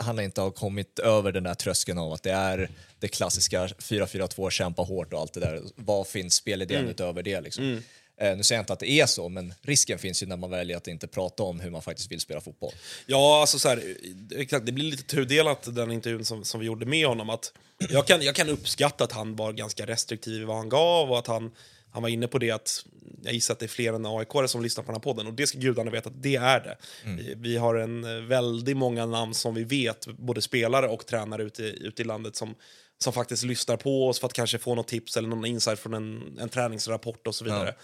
[0.00, 4.50] han inte har kommit över den där tröskeln av att det är det klassiska 4-4-2,
[4.50, 5.62] kämpa hårt och allt det där.
[5.74, 6.90] Vad finns spelidén Mm.
[6.90, 7.40] utöver det?
[7.40, 7.82] Liksom?
[8.20, 10.50] Eh, nu säger jag inte att det är så, men risken finns ju när man
[10.50, 12.72] väljer att inte prata om hur man faktiskt vill spela fotboll.
[13.06, 13.96] Ja, alltså så här,
[14.36, 17.30] exakt, det blir lite tudelat den intervjun som, som vi gjorde med honom.
[17.30, 17.52] Att
[17.90, 21.18] jag, kan, jag kan uppskatta att han var ganska restriktiv i vad han gav och
[21.18, 21.50] att han,
[21.98, 22.84] han var inne på det att
[23.22, 25.34] jag gissar att det är fler än aik som lyssnar på den här podden och
[25.34, 26.76] det ska gudarna veta att det är det.
[27.04, 31.42] Vi, vi har en eh, väldigt många namn som vi vet, både spelare och tränare
[31.42, 32.54] ute, i- ute i landet som,
[32.98, 35.94] som faktiskt lyssnar på oss för att kanske få något tips eller någon insight från
[35.94, 37.74] en, en träningsrapport och så vidare.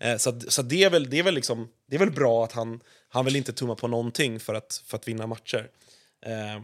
[0.00, 2.52] Eh, så så det, är väl, det, är väl liksom, det är väl bra att
[2.52, 5.68] han, han vill inte tumma på någonting för att, för att vinna matcher.
[6.26, 6.62] Eh,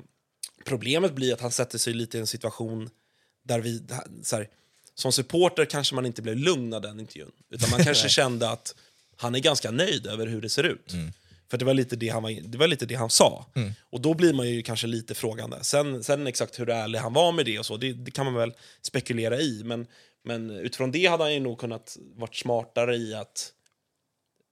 [0.64, 2.90] problemet blir att han sätter sig lite i en situation
[3.44, 3.82] där vi...
[4.22, 4.48] Så här,
[5.00, 7.32] som supporter kanske man inte blev lugn av den intervjun.
[7.50, 8.74] Utan man kanske kände att
[9.16, 10.92] han är ganska nöjd över hur det ser ut.
[11.50, 13.46] För det var lite det han, var, det var lite det han sa.
[13.90, 15.58] Och då blir man ju kanske lite frågande.
[15.64, 18.34] Sen, sen exakt hur ärlig han var med det och så, det, det kan man
[18.34, 19.62] väl spekulera i.
[19.64, 19.86] Men,
[20.24, 23.52] men utifrån det hade han ju nog kunnat varit smartare i att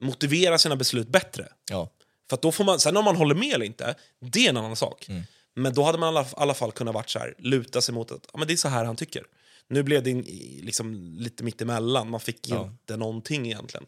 [0.01, 1.49] motivera sina beslut bättre.
[1.71, 1.91] Ja,
[2.31, 4.77] För då får man, sen om man håller med eller inte, det är en annan
[4.77, 5.07] sak.
[5.55, 8.13] Men då hade man i alla, alla fall kunnat varit så här, luta sig mot
[8.13, 9.23] att ja, men det är så här han tycker.
[9.69, 10.15] Nu blev det
[10.63, 12.65] liksom lite mittemellan, man fick Ja.
[12.65, 13.87] inte någonting egentligen.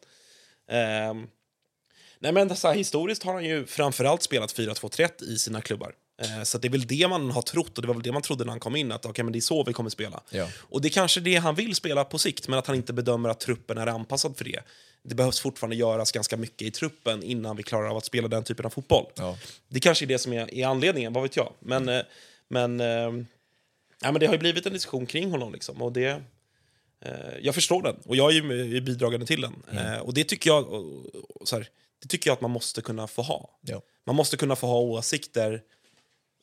[0.71, 1.27] Ehm,
[2.19, 5.95] nej men så här, historiskt har han ju framförallt spelat 4-2-3 i sina klubbar.
[6.23, 8.23] Eh, så det är väl det man har trott och det var väl det man
[8.23, 10.23] trodde när han kom in, att okay, men det är så vi kommer spela.
[10.31, 10.49] Ja.
[10.59, 13.29] Och det är kanske det han vill spela på sikt, men att han inte bedömer
[13.29, 14.61] att truppen är anpassad för det.
[15.03, 18.45] Det behövs fortfarande göras ganska mycket i truppen innan vi klarar av att spela den
[18.45, 19.07] typen av fotboll.
[19.15, 19.39] Ja.
[19.69, 21.53] Det kanske är det som är, är anledningen, vad vet jag.
[21.61, 22.03] Men, eh,
[22.49, 23.13] men, eh,
[24.01, 25.53] ja, men det har ju blivit en diskussion kring honom.
[25.53, 26.23] Liksom, och det,
[27.01, 28.35] eh, jag förstår den, och jag är
[28.65, 29.63] ju bidragande till den.
[29.73, 31.05] Eh, och det tycker jag och,
[31.41, 31.69] och, så här,
[32.03, 33.59] det tycker jag att man måste kunna få ha.
[33.61, 33.83] ja.
[34.07, 35.63] Man måste kunna få ha åsikter.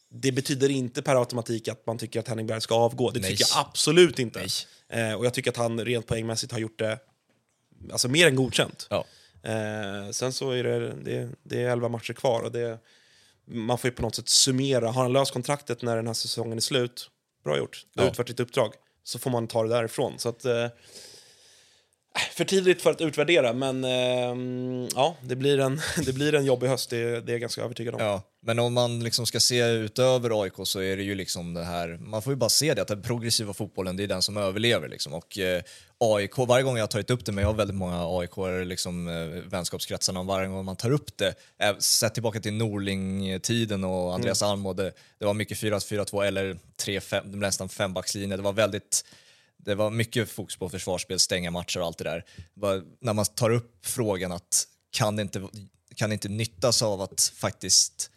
[0.09, 3.11] Det betyder inte per automatik att man tycker att Henning Berg ska avgå.
[3.11, 3.29] Det Nej.
[3.29, 4.47] tycker jag absolut inte.
[4.89, 6.99] Eh, och jag tycker att han rent poängmässigt har gjort det
[7.91, 8.87] alltså, mer än godkänt.
[8.89, 9.05] Ja.
[9.43, 12.79] Eh, sen så är det, det, det är 11 matcher kvar och det,
[13.45, 14.91] man får ju på något sätt summera.
[14.91, 17.09] Har han löst kontraktet när den här säsongen är slut,
[17.47, 17.85] bra gjort.
[17.93, 18.11] Du har Ja.
[18.11, 18.73] utfört ditt uppdrag.
[19.03, 20.19] Så får man ta det därifrån.
[20.19, 20.67] Så att, eh,
[22.31, 26.67] för tidigt för att utvärdera, men eh, ja, det blir, en, det blir en jobbig
[26.67, 28.01] höst, det, det är jag ganska övertygad om.
[28.01, 31.63] Ja, men om man liksom ska se utöver AIK så är det ju liksom det
[31.63, 34.37] här, man får ju bara se det att den progressiva fotbollen det är den som
[34.37, 35.13] överlever liksom.
[35.13, 35.61] Och eh,
[35.97, 39.07] AIK, varje gång jag har tagit upp det, men jag har väldigt många AIK liksom
[39.07, 44.13] eh, vänskapskretsarna, och varje gång man tar upp det, eh, sett tillbaka till Norling-tiden och
[44.13, 49.05] Andreas Alm och det, det var mycket 4-4-2 eller 3-5, nästan fembackslinje, det var väldigt
[49.57, 52.25] det var mycket fokus på försvarsspel, stänga matcher och allt det där.
[52.53, 55.47] Bara, när man tar upp frågan att kan det inte,
[55.95, 58.11] kan det inte nyttas av att faktiskt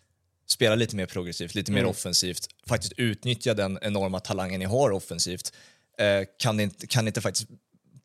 [0.53, 5.53] spela lite mer progressivt, lite mer offensivt, faktiskt utnyttja den enorma talangen ni har offensivt.
[5.99, 7.49] Eh, kan, det inte, kan det inte faktiskt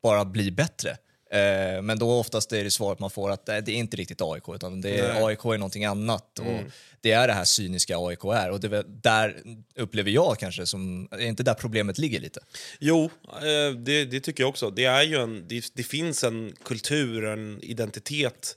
[0.02, 0.96] bara bli bättre?
[1.30, 4.22] Eh, men då oftast är det svaret man får att eh, det är inte riktigt
[4.22, 5.24] AIK, utan det är, Nej.
[5.24, 6.38] AIK är någonting annat.
[6.38, 6.60] Och
[7.00, 8.50] det är det här cyniska AIK är.
[8.50, 9.42] Och det är där
[9.74, 12.40] upplever jag kanske som, är inte där problemet ligger lite?
[12.80, 14.70] Jo, eh, det, det tycker jag också.
[14.70, 18.56] Det, är ju en, det, det finns en kultur, en identitet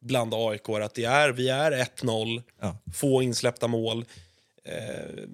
[0.00, 2.76] bland AIK att det är, vi är 1-0, Ja.
[2.94, 4.04] få insläppta mål.
[4.64, 5.24] Eh,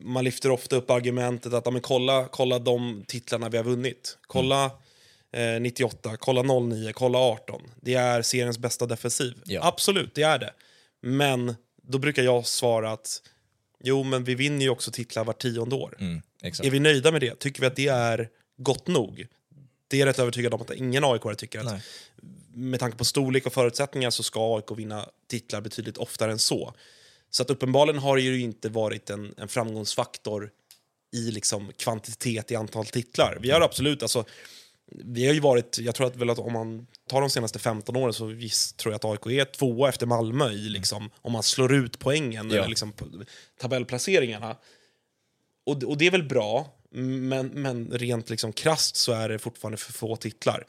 [0.00, 4.18] man lyfter ofta upp argumentet att ja, men kolla, kolla de titlarna vi har vunnit.
[4.26, 4.64] Kolla
[5.32, 7.62] eh, 98, kolla 09, kolla 18.
[7.80, 9.34] Det är seriens bästa defensiv.
[9.44, 9.66] Ja.
[9.66, 10.52] Absolut, det är det.
[11.02, 13.22] Men då brukar jag svara att
[13.84, 15.96] jo, men vi vinner ju också titlar var tionde år.
[16.00, 16.22] Mm.
[16.42, 17.38] Är vi nöjda med det?
[17.38, 19.26] Tycker vi att det är gott nog?
[19.88, 21.80] Det är jag rätt övertygad om att ingen aik tycker att Nej.
[22.54, 26.74] Med tanke på storlek och förutsättningar så ska AIK vinna titlar betydligt oftare än så.
[27.30, 30.50] Så att uppenbarligen har det ju inte varit en, en framgångsfaktor
[31.12, 33.38] i liksom kvantitet i antal titlar.
[33.40, 34.24] Vi har absolut, alltså,
[34.90, 37.96] vi har ju varit, jag tror att, väl att om man tar de senaste 15
[37.96, 41.42] åren så visst tror jag att AIK är tvåa efter Malmö i liksom, om man
[41.42, 42.56] slår ut poängen Ja.
[42.56, 42.92] eller liksom
[43.60, 44.56] tabellplaceringarna.
[45.66, 49.76] Och, och det är väl bra, men, men rent liksom krasst så är det fortfarande
[49.78, 50.66] för få titlar.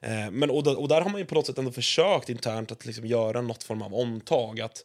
[0.00, 2.72] Eh, men, och, där, och där har man ju på något sätt ändå försökt internt
[2.72, 4.60] att liksom göra något form av omtag.
[4.60, 4.84] Att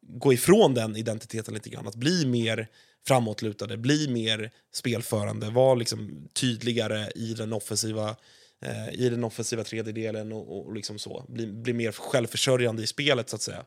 [0.00, 1.88] gå ifrån den identiteten lite grann.
[1.88, 2.68] Att bli mer
[3.06, 8.16] framåtlutade, bli mer spelförande, vara liksom tydligare i den offensiva
[8.62, 11.24] eh, i den offensiva tredjedelen och, och liksom så.
[11.28, 13.64] Bli, bli mer självförsörjande i spelet så att säga.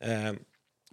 [0.00, 0.32] Eh,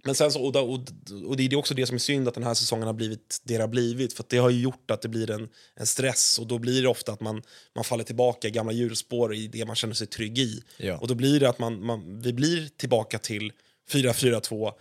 [0.04, 0.80] men sen så, och, och,
[1.26, 3.56] och det är också det som är synd att den här säsongen har blivit det
[3.56, 4.12] har blivit.
[4.12, 6.88] För det har ju gjort att det blir en, en stress och då blir det
[6.88, 7.42] ofta att man,
[7.74, 10.62] man faller tillbaka i gamla hjulspår i det man känner sig trygg i.
[10.76, 10.96] Ja.
[10.96, 13.52] Och då blir det att man, man, vi blir tillbaka till
[13.90, 14.72] 4-4-2,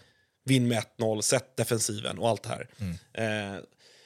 [0.45, 2.67] vinn med 1-0, sätt defensiven och allt det här.
[3.13, 3.59] Eh,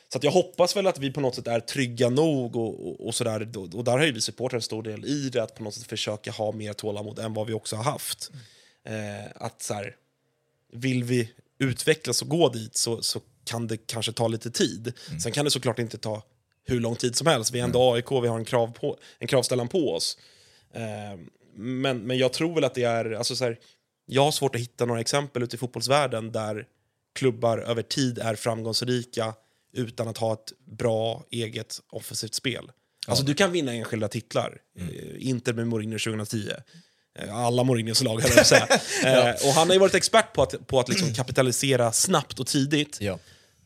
[0.09, 3.07] så att jag hoppas väl att vi på något sätt är trygga nog och, och,
[3.07, 3.57] och sådär.
[3.57, 5.87] Och där har ju vi supportrar en stor del i det, att på något sätt
[5.87, 8.31] försöka ha mer tålamod än vad vi också har haft.
[8.85, 9.95] Eh, att så här,
[10.75, 14.93] vill vi utvecklas och gå dit så, så kan det kanske ta lite tid.
[15.23, 16.23] Sen kan det såklart inte ta
[16.63, 17.51] hur lång tid som helst.
[17.51, 20.17] Vi är ändå AIK, vi har en, krav på, en kravställan på oss.
[20.73, 21.19] Eh,
[21.55, 23.11] men, men jag tror väl att det är...
[23.11, 23.59] Alltså så här,
[24.05, 26.67] jag har svårt att hitta några exempel ute i fotbollsvärlden där
[27.15, 29.33] klubbar över tid är framgångsrika
[29.73, 32.71] utan att ha ett bra eget offensivt spel.
[33.07, 34.57] Alltså du kan vinna enskilda titlar.
[34.79, 36.49] Eh, Inter med Mourinho 2010.
[37.19, 38.67] Eh, Alla Mourinhos lag, höll jag säga.
[39.05, 42.47] Eh, och han har ju varit expert på att, på att liksom kapitalisera snabbt och
[42.47, 42.97] tidigt.
[43.01, 43.19] Ja.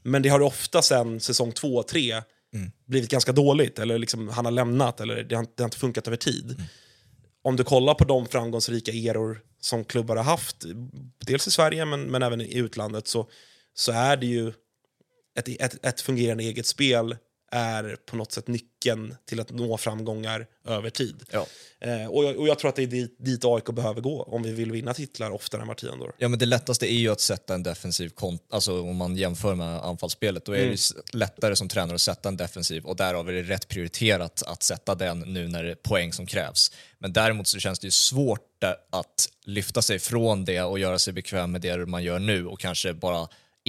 [0.03, 2.21] Men det har ofta sen säsong två tre
[2.85, 3.79] blivit ganska dåligt.
[3.79, 6.63] Eller liksom han har lämnat, eller det har, det har inte funkat över tid.
[7.43, 10.65] Om du kollar på de framgångsrika eror som klubbar har haft,
[11.25, 13.29] dels i Sverige men, men även i utlandet, så,
[13.73, 14.53] så är det ju
[15.39, 17.15] ett, ett, ett fungerande eget spel
[17.51, 21.23] är på något sätt nyckeln till att nå framgångar över tid.
[21.31, 21.45] Ja.
[21.81, 24.43] Eh, och, jag, och jag tror att det är dit, dit AIK behöver gå om
[24.43, 26.13] vi vill vinna titlar oftare än var tionde år.
[26.17, 29.55] Ja, men det lättaste är ju att sätta en defensiv kont, alltså om man jämför
[29.55, 33.29] med anfallsspelet, då är det s- lättare som tränare att sätta en defensiv och därav
[33.29, 36.71] är det rätt prioriterat att sätta den nu när det är poäng som krävs.
[36.97, 41.13] Men däremot så känns det ju svårt att lyfta sig från det och göra sig
[41.13, 43.27] bekväm med det man gör nu och kanske bara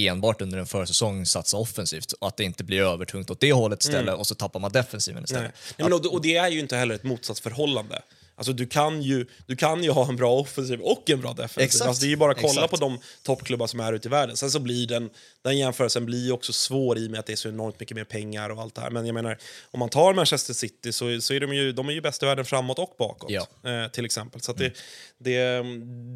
[0.08, 3.84] enbart under en försäsong satsa offensivt och att det inte blir övertungt åt det hållet
[3.84, 5.42] istället och så tappar man defensiven istället.
[5.42, 5.52] Nej.
[5.78, 8.02] Nej, men, och, och det är ju inte heller ett motsatsförhållande.
[8.40, 11.62] Alltså, du, kan ju, du kan ju ha en bra offensiv och en bra defensiv.
[11.62, 11.88] Exakt.
[11.88, 12.70] Alltså, det är ju bara att kolla Exakt.
[12.70, 14.36] på de toppklubbar som är ute i världen.
[14.36, 15.10] Sen så blir den,
[15.42, 18.04] den jämförelsen blir också svår i och med att det är så enormt mycket mer
[18.04, 18.90] pengar och allt det här.
[18.90, 19.38] Men jag menar,
[19.70, 22.26] om man tar Manchester City så, så är de ju, de är ju bäst i
[22.26, 23.30] världen framåt och bakåt.
[23.30, 23.70] Ja.
[23.70, 24.40] Eh, till exempel.
[24.40, 24.72] Så att det,
[25.18, 25.64] det,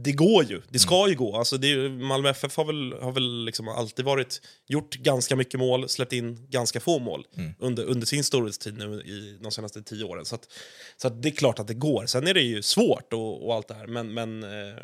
[0.05, 0.63] det går ju.
[0.69, 1.37] Det ska ju gå.
[1.37, 5.89] Alltså det, Malmö FF har väl, har väl liksom alltid varit, gjort ganska mycket mål,
[5.89, 7.27] släppt in ganska få mål
[7.59, 10.25] under, under sin storhetstid nu i de senaste tio åren.
[10.25, 10.49] Så, att,
[10.97, 12.07] så att det är klart att det går.
[12.15, 14.77] Sen är det ju svårt och, och allt det här, men, men eh,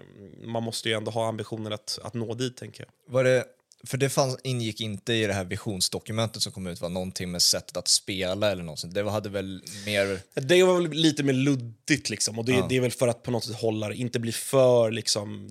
[0.44, 3.14] man måste ju ändå ha ambitioner att, att nå dit, tänker jag.
[3.14, 3.44] Var det,
[3.86, 7.42] för det fanns, ingick inte i det här visionsdokumentet som kom ut var någonting med
[7.42, 8.94] sättet att spela eller något sånt.
[8.94, 10.20] Det hade väl mer...
[10.34, 12.66] Det var väl lite mer luddigt liksom och det, Ja.
[12.68, 15.50] det är väl för att på något sätt hålla det, inte bli för liksom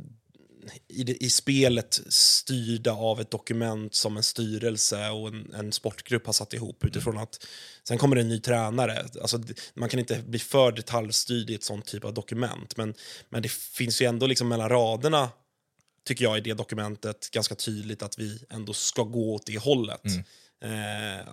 [0.88, 6.26] i, det, i spelet styrda av ett dokument som en styrelse och en, en sportgrupp
[6.26, 7.46] har satt ihop utifrån att
[7.88, 9.06] sen kommer det en ny tränare.
[9.22, 9.44] Alltså,
[9.74, 12.94] man kan inte bli för detaljstyrd i ett sånt typ av dokument men,
[13.30, 15.30] men det finns ju ändå liksom mellan raderna
[16.06, 20.02] tycker jag i det dokumentet ganska tydligt att vi ändå ska gå åt det hållet.
[20.64, 20.72] Eh,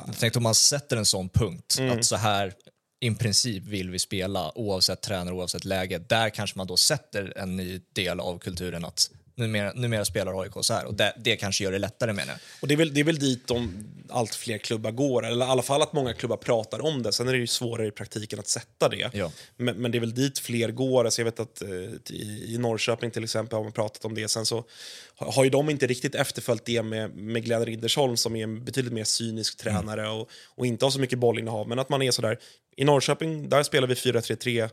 [0.07, 1.99] Jag tänkte om man sätter en sån punkt, Mm.
[1.99, 2.55] att så här
[3.01, 5.99] i princip vill vi spela oavsett tränare, oavsett läge.
[5.99, 10.53] Där kanske man då sätter en ny del av kulturen att numera, numera spelar AIK
[10.61, 10.85] så här.
[10.85, 12.39] Och det, det kanske gör det lättare menar jag.
[12.61, 15.49] Och det är, väl, det är väl dit de, allt fler klubbar går, eller i
[15.49, 17.13] alla fall att många klubbar pratar om det.
[17.13, 19.11] Sen är det ju svårare i praktiken att sätta det.
[19.13, 19.33] Ja.
[19.57, 21.05] Men, men det är väl dit fler går.
[21.05, 21.69] Alltså jag vet att eh,
[22.11, 24.29] i, i Norrköping till exempel har man pratat om det.
[24.29, 24.65] Sen så
[25.17, 28.65] har, har ju de inte riktigt efterföljt det med, med Glenn Riddersholm som är en
[28.65, 31.69] betydligt mer cynisk tränare och, och inte har så mycket bollinnehav.
[31.69, 32.39] Men att man är sådär,
[32.77, 34.71] i Norrköping där spelar vi 4-3-3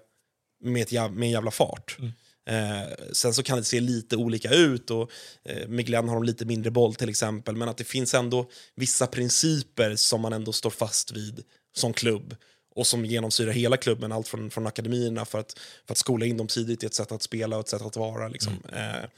[0.63, 1.97] med, ett, med en jävla fart.
[2.45, 5.11] Eh, sen så kan det se lite olika ut och
[5.43, 7.55] eh, med Glenn har de lite mindre boll till exempel.
[7.55, 11.43] Men att det finns ändå vissa principer som man ändå står fast vid
[11.75, 12.35] som klubb
[12.75, 16.37] och som genomsyrar hela klubben, allt från, från akademierna för att, för att skola in
[16.37, 18.27] dem tidigt i ett sätt att spela och ett sätt att vara.
[18.27, 18.53] Liksom.
[18.73, 19.09] Eh,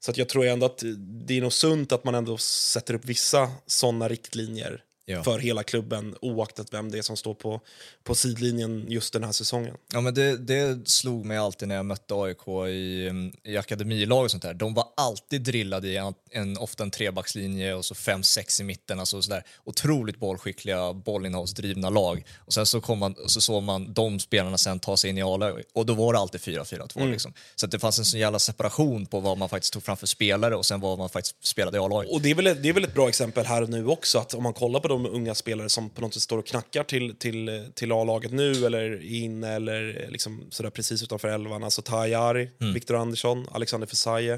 [0.00, 3.04] så att jag tror ändå att det är nog sunt att man ändå sätter upp
[3.04, 5.22] vissa sådana riktlinjer Ja.
[5.22, 7.60] för hela klubben oaktat vem det är som står på,
[8.04, 9.76] på sidlinjen just den här säsongen.
[9.92, 14.24] Ja, men det, det slog mig alltid när jag mötte AIK i, mm, i akademilag
[14.24, 14.54] och sånt där.
[14.54, 18.64] De var alltid drillade i en, en, ofta en trebackslinje och så fem, sex i
[18.64, 19.00] mitten.
[19.00, 19.44] Alltså sådär.
[19.64, 22.24] Otroligt bollskickliga, bollinnehavsdrivna lag.
[22.38, 25.22] Och sen så, kom man, så såg man de spelarna sen ta sig in i
[25.22, 27.10] A-lag och då var det alltid 4-4-2.
[27.10, 27.32] Liksom.
[27.56, 30.56] Så det fanns en sån jävla separation på vad man faktiskt tog fram för spelare
[30.56, 32.12] och sen vad man faktiskt spelade i A-laget.
[32.12, 34.34] Och det är, väl, det är väl ett bra exempel här och nu också, att
[34.34, 37.16] om man kollar på de unga spelare som på något sätt står och knackar till,
[37.16, 42.96] till, till A-laget nu eller inne eller liksom sådär precis utanför elvan, alltså Tajari, Viktor
[42.96, 44.34] Andersson, Alexander Fesaje.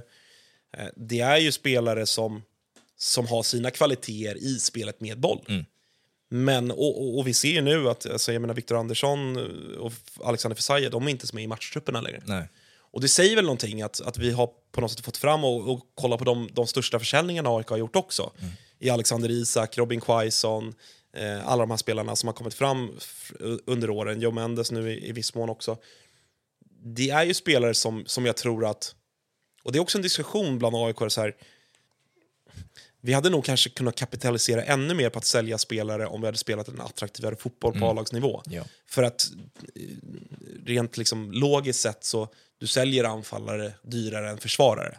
[0.77, 2.43] Eh, Det är ju spelare som,
[2.97, 5.45] som har sina kvaliteter i spelet med boll.
[6.33, 9.37] Men, och, och, och vi ser ju nu att alltså, jag menar, Viktor Andersson
[9.79, 9.93] och
[10.25, 12.23] Alexander Fesaje, de är inte som är i matchtrupperna längre.
[12.27, 12.49] Nej.
[12.93, 15.71] Och det säger väl någonting att, att vi har på något sätt fått fram och,
[15.73, 18.33] och kolla på de, de största försäljningarna AIK har gjort också.
[18.81, 20.75] I Alexander Isak, Robin Quaison,
[21.13, 22.99] eh, alla de här spelarna som har kommit fram
[23.67, 25.77] under åren, Joe Mendes nu i, i viss mån också.
[26.83, 28.95] Det är ju spelare som, som jag tror att,
[29.63, 31.35] och det är också en diskussion bland AIK, så här,
[33.01, 36.39] vi hade nog kanske kunnat kapitalisera ännu mer på att sälja spelare om vi hade
[36.39, 38.43] spelat en attraktivare fotboll på A-lagsnivå.
[38.47, 38.65] Ja.
[38.87, 39.31] För att
[39.75, 39.83] eh,
[40.65, 42.29] rent liksom logiskt sett så
[42.59, 44.99] du säljer anfallare dyrare än försvarare.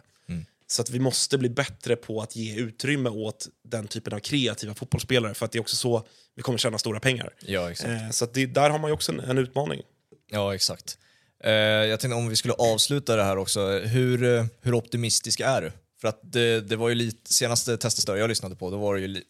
[0.72, 4.74] Så att vi måste bli bättre på att ge utrymme åt den typen av kreativa
[4.74, 7.34] fotbollsspelare för att det är också så vi kommer tjäna stora pengar.
[7.40, 7.90] Ja, exakt.
[7.90, 9.82] Eh, så det, där har man ju också en, en utmaning.
[10.30, 10.98] Ja, exakt.
[11.44, 15.62] Eh, jag tänkte om vi skulle avsluta det här också, hur, eh, hur optimistisk är
[15.62, 15.72] du?
[16.00, 19.00] För att det, det var ju lite, senaste testet jag lyssnade på, då var det
[19.00, 19.22] ju li,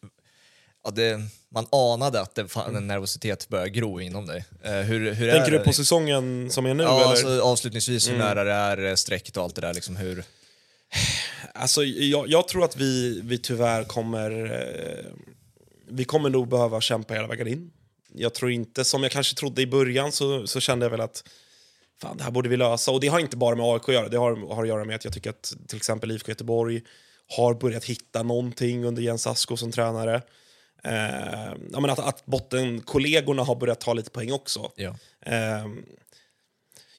[0.85, 1.21] ja, det,
[1.55, 4.45] man anade att det fan, en nervositet började gro inom dig.
[4.63, 6.83] Eh, hur, hur Tänker du på säsongen som är nu?
[6.83, 7.11] Ja, eller?
[7.11, 10.25] alltså, avslutningsvis, hur nära det är strecket och allt det där, liksom hur...
[11.55, 14.45] Alltså, jag, jag tror att vi, vi tyvärr kommer...
[14.45, 15.13] Eh,
[15.89, 17.71] vi kommer nog behöva kämpa hela vägen in.
[18.15, 21.25] Jag tror inte, som jag kanske trodde i början, så, så kände jag väl att
[22.03, 22.91] fan, det här borde vi lösa.
[22.91, 24.97] Och det har inte bara med AIK att göra, det har, har att göra med
[24.97, 26.83] att jag tycker att till exempel IFK Göteborg
[27.37, 30.23] har börjat hitta någonting under Jens Asko som tränare.
[30.85, 34.73] Eh, att, att bottenkollegorna har börjat ta lite poäng också.
[34.77, 34.97] Ja.
[35.27, 35.85] Ehm,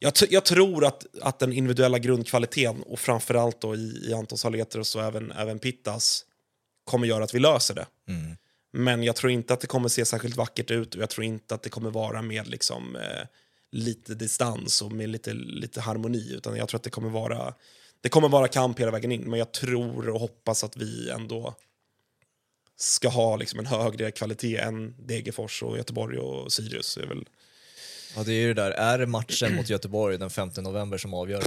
[0.04, 4.96] jag, jag tror att, att den individuella grundkvaliteten och framförallt då i, i Anton Saletros
[4.96, 6.26] och även, även Pittas
[6.84, 7.86] kommer göra att vi löser det.
[8.74, 11.56] Men jag tror inte att det kommer se särskilt vackert ut och jag tror inte
[11.56, 13.28] att det kommer vara med liksom, eh,
[13.72, 17.54] lite distans och med lite, lite harmoni utan jag tror att det kommer vara
[18.02, 21.56] det kommer vara kamp hela vägen in men jag tror och hoppas att vi ändå
[22.76, 26.98] ska ha liksom en högre kvalitet än Degerfors och Göteborg och Sirius.
[26.98, 27.26] Är väl,
[28.16, 28.72] Ja, det är ju det där.
[28.72, 31.44] Är det matchen mot Göteborg den 5 november som avgör?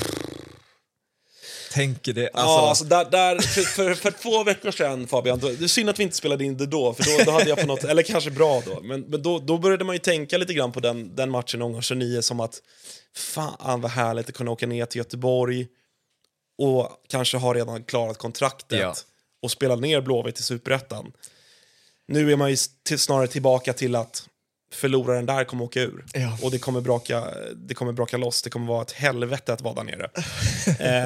[1.73, 2.47] Tänker det, alltså...
[2.47, 5.91] ja, alltså där, där, för, för, för två veckor sedan, Fabian, då, det är synd
[5.91, 8.03] att vi inte spelade in det då, för då, då hade jag på något, eller
[8.03, 11.17] kanske bra då, men, men då, då började man ju tänka lite grann på den,
[11.17, 12.63] den matchen omgång 29 som att
[13.17, 15.67] fan vad härligt att kunna åka ner till Göteborg
[16.59, 18.95] och kanske ha redan klarat kontraktet Ja.
[19.43, 21.13] och spela ner Blåvitt i Superettan.
[22.09, 24.29] Nu är man ju till, snarare tillbaka till att
[24.73, 26.05] förloraren där kommer åka ur.
[26.15, 26.39] Ja.
[26.43, 27.25] Och det kommer, braka,
[27.57, 30.11] det kommer braka loss, det kommer vara ett helvete att vara där nere.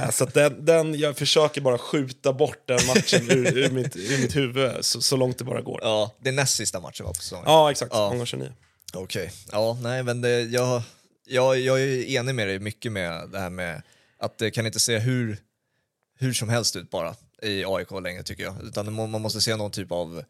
[0.05, 4.19] eh, så den, den, jag försöker bara skjuta bort den matchen ur, ur, mitt, ur
[4.21, 5.81] mitt huvud så, så långt det bara går.
[5.83, 7.71] Ja, Ja, det är näst sista matchen va, säsongen?
[7.71, 7.93] exakt.
[7.95, 8.09] Ja.
[8.09, 8.53] Omgång 29.
[8.95, 9.31] Okej.
[9.53, 10.83] Ja, nej, men det, jag,
[11.27, 13.83] jag, jag är enig med dig mycket med det här med
[14.19, 15.39] att det kan inte se hur,
[16.19, 18.55] hur som helst ut bara i AIK längre tycker jag.
[18.63, 20.23] Utan må- man måste se någon typ av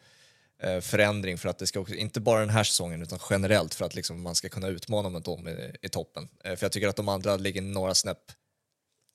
[0.81, 3.95] förändring för att det ska också, inte bara den här säsongen utan generellt för att
[3.95, 6.29] liksom man ska kunna utmana dem i, i toppen.
[6.45, 8.33] Eh, för jag tycker att de andra ligger några snäpp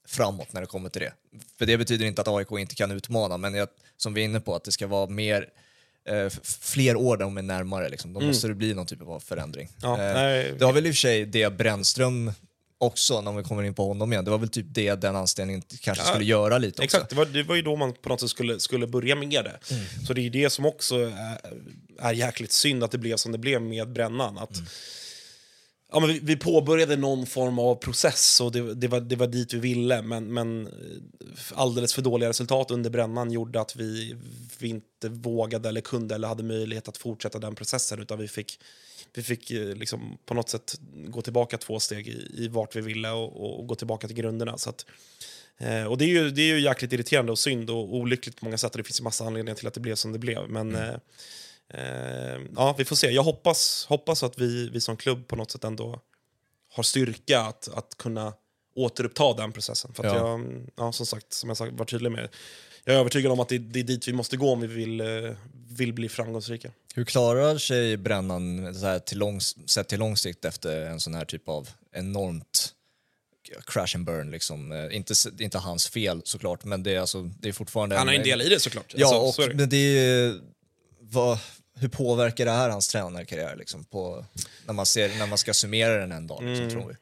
[0.08, 1.14] framåt när det kommer till det.
[1.58, 3.68] För det betyder inte att AIK inte kan utmana, men jag,
[3.98, 5.50] som vi är inne på, att det ska vara mer
[6.10, 7.89] eh, fler år där de är närmare.
[7.89, 8.14] Liksom.
[8.14, 9.70] Då måste det bli någon typ av förändring.
[9.82, 12.32] Ja, Eh, det har väl i och för sig det Brännström
[12.78, 15.61] också, när vi kommer in på honom igen, det var väl typ det den anställningen
[15.82, 16.84] kanske Ja, skulle göra lite också.
[16.84, 19.45] Exakt, det var, det var ju då man på något sätt skulle, skulle börja med
[19.45, 19.59] det.
[20.07, 21.38] Så det är det som också är,
[21.99, 24.38] är jäkligt synd att det blev som det blev med brännan.
[24.38, 24.61] Att,
[25.91, 29.28] ja, men vi, vi påbörjade någon form av process och det, det, var, det var
[29.28, 30.69] dit vi ville men, men
[31.53, 34.15] alldeles för dåliga resultat under brännan gjorde att vi,
[34.59, 38.59] vi inte vågade eller kunde eller hade möjlighet att fortsätta den processen utan vi fick
[39.18, 42.82] vi fick eh, liksom på något sätt gå tillbaka två steg i, i vart vi
[42.82, 44.57] ville och, och gå tillbaka till grunderna.
[44.57, 44.86] Så att,
[45.57, 48.45] Eh, och det är, ju, det är ju jäkligt irriterande och synd och olyckligt på
[48.45, 48.72] många sätt.
[48.72, 50.49] Och det finns massa anledningar till att det blev som det blev.
[50.49, 50.95] Men eh,
[51.70, 53.11] eh, ja, vi får se.
[53.11, 56.01] Jag hoppas, hoppas att vi, vi som klubb på något sätt ändå
[56.74, 58.34] har styrka att, att kunna
[58.76, 59.93] återuppta den processen.
[59.93, 60.16] För Ja.
[60.16, 62.30] jag, ja, som sagt, som jag sagt, var tydlig med,
[62.84, 65.01] jag är övertygad om att det, det är dit vi måste gå om vi vill,
[65.01, 65.32] eh,
[65.70, 66.72] vill bli framgångsrika.
[66.98, 71.14] Hur klarar sig brännan så här, till lång, sett till lång sikt efter en sån
[71.14, 72.74] här typ av enormt
[73.66, 74.32] crash and burn?
[74.32, 74.72] Liksom.
[74.72, 77.98] Eh, Inte, inte hans fel såklart, men det är, alltså, det är fortfarande...
[77.98, 78.93] Han har en del i det såklart.
[78.98, 80.39] Ja, Alltså, och, men det är,
[81.00, 81.38] vad,
[81.80, 84.26] hur påverkar det här hans tränarkarriär liksom, på,
[84.66, 86.43] när, man ser, när man ska summera den en dag?
[86.43, 86.70] Liksom, Mm.
[86.70, 86.96] tror vi?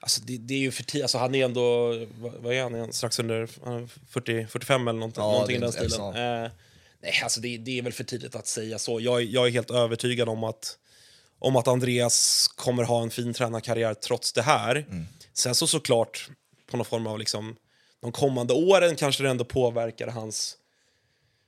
[0.00, 1.02] Alltså det, det är ju för tidigt.
[1.04, 1.88] Alltså han är ändå,
[2.20, 2.92] vad, vad är han?
[2.92, 6.50] Strax under han är 40, 45 eller någonting, Ja, någonting i den stilen.
[7.02, 9.00] Nej, alltså det, det är väl för tidigt att säga så.
[9.00, 10.78] Jag, är- jag är helt övertygad om att,
[11.38, 14.76] om att Andreas kommer ha en fin tränarkarriär trots det här.
[14.76, 15.06] Mm.
[15.32, 16.28] Sen så såklart,
[16.70, 17.56] på någon form av liksom,
[18.00, 20.54] de kommande åren kanske det ändå påverkar hans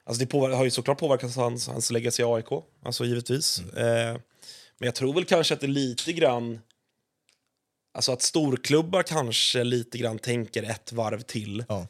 [0.05, 2.46] Alltså det påver- har ju såklart påverkat hans, hans legacy i AIK,
[2.84, 3.59] alltså givetvis.
[3.59, 3.76] Mm.
[3.76, 4.20] Eh,
[4.78, 6.61] men jag tror väl kanske att det lite grann...
[7.94, 11.64] Alltså att storklubbar kanske lite grann tänker ett varv till.
[11.68, 11.86] Ja.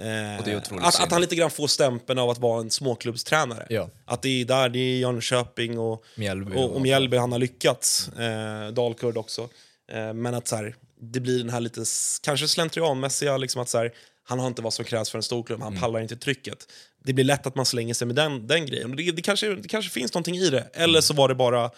[0.00, 0.38] Eh,
[0.86, 3.66] att, att han lite grann får stämpeln av att vara en småklubbstränare.
[3.70, 3.88] Ja.
[4.04, 8.08] Att det är där, det är Jönköping och, Mjällby och, och- Mjällby han har lyckats.
[8.08, 9.48] Eh, Dalkurd också.
[9.92, 11.84] Eh, men att så här, det blir den här lite
[12.22, 13.92] kanske slentrianmässiga, liksom att så här,
[14.24, 15.72] han har inte vad som krävs för en storklubb, Mm.
[15.72, 16.58] han pallar inte trycket.
[17.04, 18.96] Det blir lätt att man slänger sig med den, den grejen.
[18.96, 20.70] Det, det, kanske, det kanske finns någonting i det.
[20.74, 21.02] Eller Mm.
[21.02, 21.70] så var det bara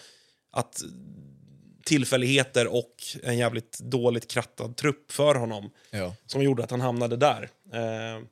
[0.53, 0.83] att
[1.87, 6.15] tillfälligheter och en jävligt dåligt krattad trupp för honom Ja.
[6.27, 7.51] som gjorde att han hamnade där.
[7.73, 8.23] Eh,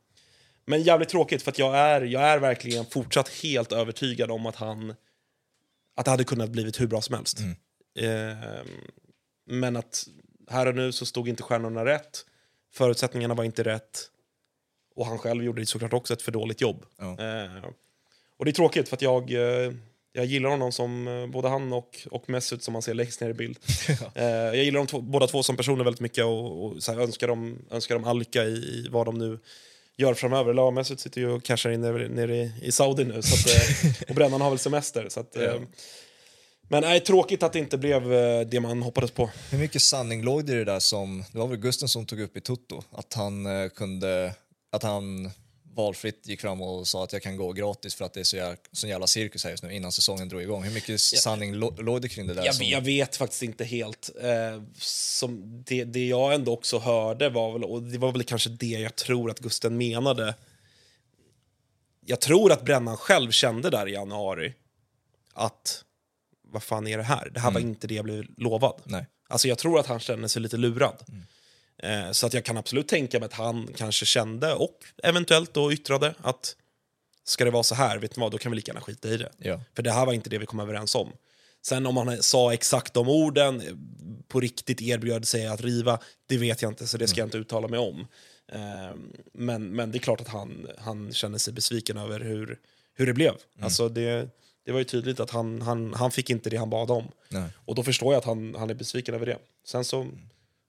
[0.66, 4.94] men jävligt tråkigt för jag är, jag är verkligen fortsatt helt övertygad om att han
[5.96, 7.38] att det hade kunnat blivit hur bra som helst.
[7.98, 8.64] Eh,
[9.46, 10.09] men att
[10.50, 12.26] här och nu så stod inte stjärnorna rätt.
[12.72, 14.11] Förutsättningarna var inte rätt.
[14.96, 16.86] Och han själv gjorde såklart också ett för dåligt jobb.
[16.98, 17.05] Ja.
[17.11, 17.64] Eh,
[18.36, 19.30] och det är tråkigt för jag,
[20.16, 23.30] jag gillar honom som, eh, både han och, och Mesut som man ser längst ner
[23.30, 23.58] i bild.
[24.14, 27.00] Eh, jag gillar dem två, båda två som personer väldigt mycket och, och så här,
[27.00, 29.38] önskar, dem, önskar dem all lycka i, i vad de nu
[29.96, 30.54] gör framöver.
[30.54, 33.56] Ja, Mesut sitter ju och cashar in nere, nere i, i Saudi nu så att,
[33.84, 35.08] eh, och Brännan har väl semester.
[35.08, 35.60] Så att, Ja.
[36.68, 38.08] Men nej, tråkigt att det inte blev
[38.50, 39.30] det man hoppades på.
[39.50, 42.20] Hur mycket sanning låg det i det där som, det var väl Gusten som tog
[42.20, 44.34] upp i Tutto, att han kunde,
[44.72, 45.30] att han
[45.75, 48.37] valfritt gick fram och sa att jag kan gå gratis för att det är så
[48.37, 50.62] jävla, så jävla cirkus här just nu innan säsongen drog igång.
[50.64, 52.45] Hur mycket sanning lå- låg det kring det där?
[52.45, 54.11] Jag, som, jag vet faktiskt inte helt.
[54.22, 58.51] Eh, som det, det jag ändå också hörde var väl, och det var väl kanske
[58.51, 60.35] det jag tror att Gusten menade.
[62.07, 64.55] Jag tror att Brännan själv kände där i januari
[65.33, 65.85] att
[66.49, 67.31] vad fan är det här?
[67.35, 68.81] Det här var inte det jag blev lovad.
[68.85, 69.07] Nej.
[69.29, 70.97] Alltså jag tror att han kände sig lite lurad.
[71.09, 71.14] Eh,
[72.12, 76.14] så att jag kan absolut tänka mig att han kanske kände och eventuellt då yttrade
[76.22, 76.57] att
[77.25, 79.16] ska det vara så här, vet ni vad, då kan vi lika gärna skita i
[79.16, 79.33] det.
[79.39, 79.61] Ja.
[79.77, 81.12] För det här var inte det vi kom överens om.
[81.62, 83.66] Sen om han sa exakt de orden, eh,
[84.29, 87.39] på riktigt erbjöd sig att riva, det vet jag inte, så det ska jag inte
[87.39, 88.07] uttala mig om.
[88.53, 88.95] Eh,
[89.33, 92.59] Men, men det är klart att han, han känner sig besviken över hur,
[92.95, 93.35] hur det blev.
[93.61, 94.29] Alltså det,
[94.64, 97.05] det var ju tydligt att han, han, han fick inte det han bad om.
[97.29, 97.49] Nej.
[97.64, 99.39] Och då förstår jag att han, han är besviken över det.
[99.66, 100.09] Sen så,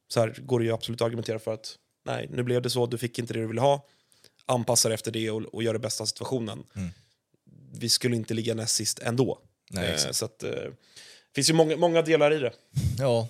[0.08, 1.76] så här, går det ju absolut att argumentera för att
[2.06, 3.86] nej, nu blev det så, du fick inte det du ville ha.
[4.46, 6.64] Anpassa dig efter det och, och gör det bästa av situationen.
[7.72, 9.40] Vi skulle inte ligga näst sist ändå.
[9.72, 12.52] Nej, Eh, så att, eh, det finns ju många, många delar i det.
[13.00, 13.28] Ja.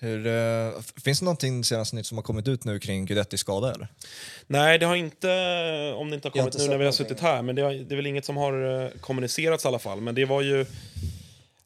[0.00, 3.74] Hur, eh, finns det någonting senaste nytt som har kommit ut nu kring Guidettis skada
[3.74, 3.88] eller?
[4.46, 5.28] Nej, det har inte,
[5.96, 7.72] om det inte har kommit inte nu när vi har suttit här, men det, har,
[7.72, 10.00] det är väl inget som har eh, kommunicerats i alla fall.
[10.00, 10.66] Men det var ju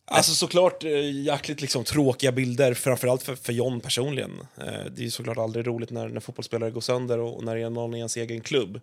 [0.04, 4.40] Alltså såklart eh, jäkligt liksom, tråkiga bilder, framförallt för, för John personligen.
[4.58, 7.62] Eh, det är såklart aldrig roligt när, när fotbollsspelare går sönder och, och när det
[7.62, 8.80] är någon i ens egen klubb.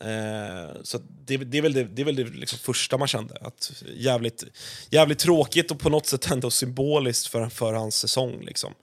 [0.00, 3.38] Eh, så det, det är väl det, det, är väl det liksom första man kände.
[3.40, 4.44] Att jävligt,
[4.90, 8.44] jävligt tråkigt och på något sätt ändå symboliskt för, för hans säsong.
[8.44, 8.74] Liksom.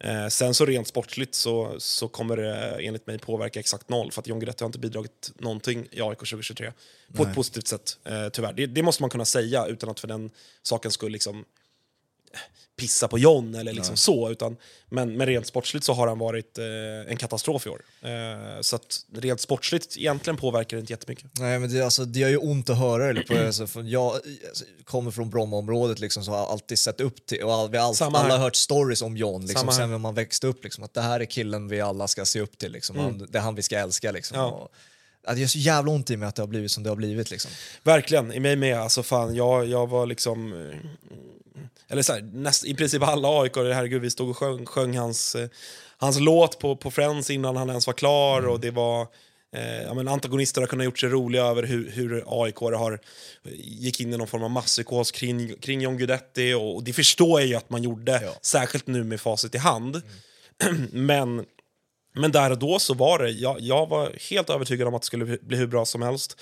[0.00, 4.20] Eh, sen så rent sportsligt så, så kommer det enligt mig påverka exakt noll för
[4.20, 6.72] att John Guidetti har inte bidragit någonting i AIK 2023
[7.14, 8.52] på ett positivt sätt, eh, tyvärr.
[8.52, 10.30] Det, det måste man kunna säga utan att för den
[10.62, 11.44] sakens skull liksom
[12.78, 14.30] pissa på John eller liksom så.
[14.30, 14.56] Utan,
[14.88, 16.64] men, men rent sportsligt så har han varit eh,
[17.10, 17.82] en katastrof i år.
[18.02, 21.24] Eh, så att rent sportsligt egentligen påverkar det inte jättemycket.
[21.38, 23.22] Nej, men det, alltså, det gör ju ont att höra det.
[23.22, 24.20] På, alltså, jag
[24.84, 27.94] kommer från Brommaområdet liksom, så har jag alltid sett upp till, och all, vi har
[28.02, 28.38] alla här.
[28.38, 30.64] hört stories om John liksom, sen när man växte upp.
[30.64, 33.38] Liksom, att det här är killen vi alla ska se upp till, liksom, han, det
[33.38, 34.12] är han vi ska älska.
[34.12, 34.46] Liksom, Ja.
[34.46, 34.70] och,
[35.34, 37.30] det gör så jävla ont i mig att det har blivit som det har blivit.
[37.30, 37.50] Liksom.
[37.82, 38.78] Verkligen, i mig med.
[38.80, 40.70] Alltså fan, jag, jag var liksom...
[41.90, 45.34] Eller så här, näst, i princip alla aik herregud, vi stod och sjöng, sjöng hans,
[45.34, 45.48] eh,
[45.96, 49.06] hans låt på, på Friends innan han ens var klar och det var...
[49.56, 53.00] Eh, ja, men antagonister har kunnat gjort sig roliga över hur, hur AIK har
[53.62, 57.40] gick in i någon form av masspsykos kring, kring John Guidetti och, och det förstår
[57.40, 58.32] jag ju att man gjorde, Ja.
[58.42, 60.02] särskilt nu med facit i hand.
[60.92, 61.44] men,
[62.14, 65.06] men där och då så var det, jag, jag var helt övertygad om att det
[65.06, 66.36] skulle bli hur bra som helst.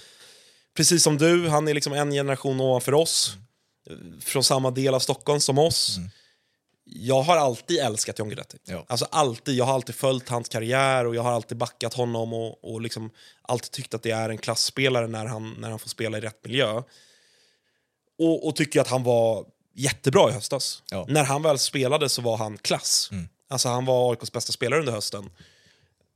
[0.77, 3.37] Precis som du, han är liksom en generation ovanför oss.
[4.21, 5.99] Från samma del av Stockholm som oss.
[6.85, 8.59] Jag har alltid älskat John Guidetti.
[8.65, 8.85] Ja.
[8.89, 12.65] Alltså alltid, jag har alltid följt hans karriär och jag har alltid backat honom och,
[12.65, 13.11] och liksom
[13.43, 16.45] alltid tyckt att det är en klassspelare när han, när han får spela i rätt
[16.45, 16.83] miljö.
[18.19, 20.83] Och, och tycker att han var jättebra i höstas.
[20.91, 21.07] Ja.
[21.09, 23.11] När han väl spelade så var han klass.
[23.49, 25.31] Alltså han var AIKs bästa spelare under hösten.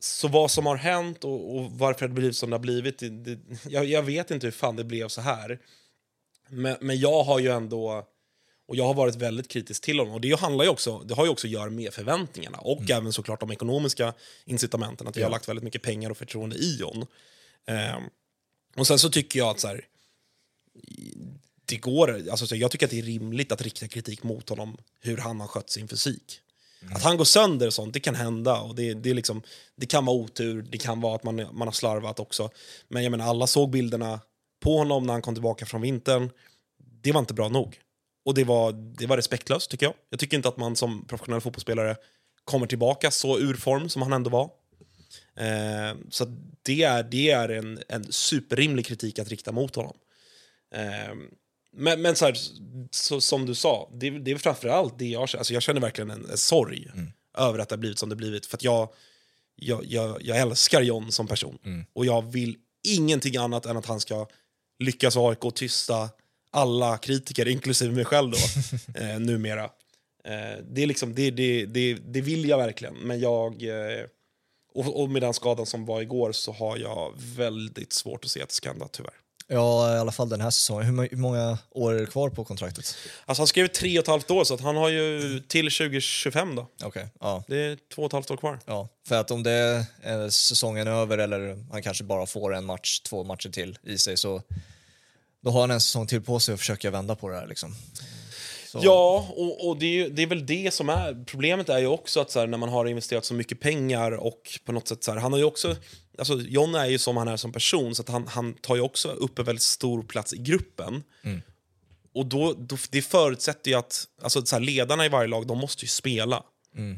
[0.00, 3.08] Så vad som har hänt och, och varför det blivit som det har blivit, det,
[3.08, 5.58] det, jag, jag vet inte hur fan det blev så här.
[6.50, 8.06] Men, men jag har ju ändå,
[8.68, 10.14] och jag har varit väldigt kritisk till honom.
[10.14, 13.12] Och det handlar ju också, det har ju också att göra med förväntningarna och även
[13.12, 15.06] såklart de ekonomiska incitamenten.
[15.06, 17.06] Att vi har lagt väldigt mycket pengar och förtroende i John.
[17.66, 18.02] Ehm,
[18.76, 19.86] och sen så tycker jag att så här,
[21.66, 24.76] det går, alltså så jag tycker att det är rimligt att rikta kritik mot honom
[25.00, 26.40] hur han har skött sin fysik.
[26.94, 28.60] Att han går sönder och sånt, det kan hända.
[28.60, 29.42] Och det, det, är liksom,
[29.76, 32.50] det kan vara otur, det kan vara att man, man har slarvat också.
[32.88, 34.20] Men jag menar, alla såg bilderna
[34.60, 36.30] på honom när han kom tillbaka från vintern.
[37.02, 37.80] Det var inte bra nog.
[38.24, 39.94] Och det var, det var respektlöst, tycker jag.
[40.10, 41.96] Jag tycker inte att man som professionell fotbollsspelare
[42.44, 44.50] kommer tillbaka så ur form som han ändå var.
[45.36, 46.26] Eh, så
[46.62, 49.96] det är, det är en, en superrimlig kritik att rikta mot honom.
[50.74, 51.14] Eh,
[51.76, 52.36] men, men så, här,
[52.90, 55.40] så som du sa, det, det är framförallt det jag känner.
[55.40, 56.90] Alltså jag känner verkligen en, en sorg
[57.38, 58.46] över att det har blivit som det blivit.
[58.46, 58.88] För jag,
[59.56, 61.58] jag, jag, jag älskar John som person.
[61.92, 64.26] Och jag vill ingenting annat än att han ska
[64.80, 66.10] lyckas AIK och tysta
[66.50, 68.38] alla kritiker, inklusive mig själv då,
[69.00, 69.64] eh, numera.
[70.24, 73.62] Eh, det, är liksom, det, det, det, det vill jag verkligen, men jag...
[73.62, 74.04] Eh,
[74.74, 78.42] och, och med den skadan som var igår så har jag väldigt svårt att se
[78.42, 79.14] att det ska hända, tyvärr.
[79.52, 80.86] Ja, i alla fall den här säsongen.
[80.86, 82.96] Hur, många år är det kvar på kontraktet?
[83.26, 86.66] Alltså han skrev tre och ett halvt år, så han har ju till 2025 då.
[86.84, 87.44] Okej, ja.
[87.48, 88.58] Det är två och ett halvt år kvar.
[88.66, 93.00] Ja, för att om det är säsongen över eller han kanske bara får en match,
[93.00, 94.42] två matcher till i sig så
[95.44, 97.74] då har han en säsong till på sig att försöka vända på det här liksom.
[98.66, 101.24] Så, Ja, och, och det, är, ju- det är väl det som är...
[101.26, 104.58] Problemet är ju också att så här, när man har investerat så mycket pengar och
[104.64, 105.76] på något sätt så här, han har ju också...
[106.18, 108.82] Alltså John är ju som han är som person, så att han, han tar ju
[108.82, 111.02] också upp en väldigt stor plats i gruppen.
[112.14, 115.58] Och då, då, det förutsätter ju att alltså, så här, ledarna i varje lag, de
[115.58, 116.42] måste ju spela.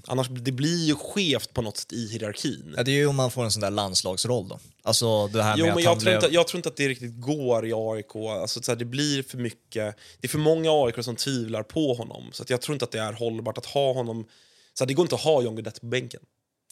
[0.06, 2.74] Annars det blir ju skevt på något sätt i hierarkin.
[2.76, 4.58] Ja, det är ju om man får en sån där landslagsroll då.
[4.82, 6.14] Alltså det här Jo, men jag tror, blev...
[6.14, 8.16] inte, jag tror inte att det riktigt går i AIK.
[8.16, 9.96] Alltså, så här, det blir för mycket...
[10.20, 12.30] Det är för många AIK som tvivlar på honom.
[12.32, 14.24] Så att jag tror inte att det är hållbart att ha honom...
[14.74, 16.20] Så här, det går inte att ha John Guidetti på bänken.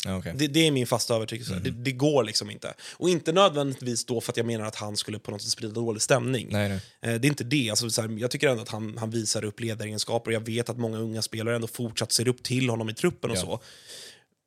[0.09, 0.33] Okej.
[0.37, 1.53] Det, det är min fasta övertygelse.
[1.53, 1.65] Mm.
[1.65, 2.75] Det, det går liksom inte.
[2.97, 5.73] Och inte nödvändigtvis då för att jag menar att han skulle på något sätt sprida
[5.73, 6.49] dålig stämning.
[6.51, 6.81] Nej, nej.
[7.15, 7.71] Eh, Det är inte det.
[7.71, 10.69] Alltså, så här, jag tycker ändå att han, han visar upp ledaregenskaper och jag vet
[10.69, 13.41] att många unga spelare ändå fortsatt ser upp till honom i truppen och Ja.
[13.41, 13.61] så.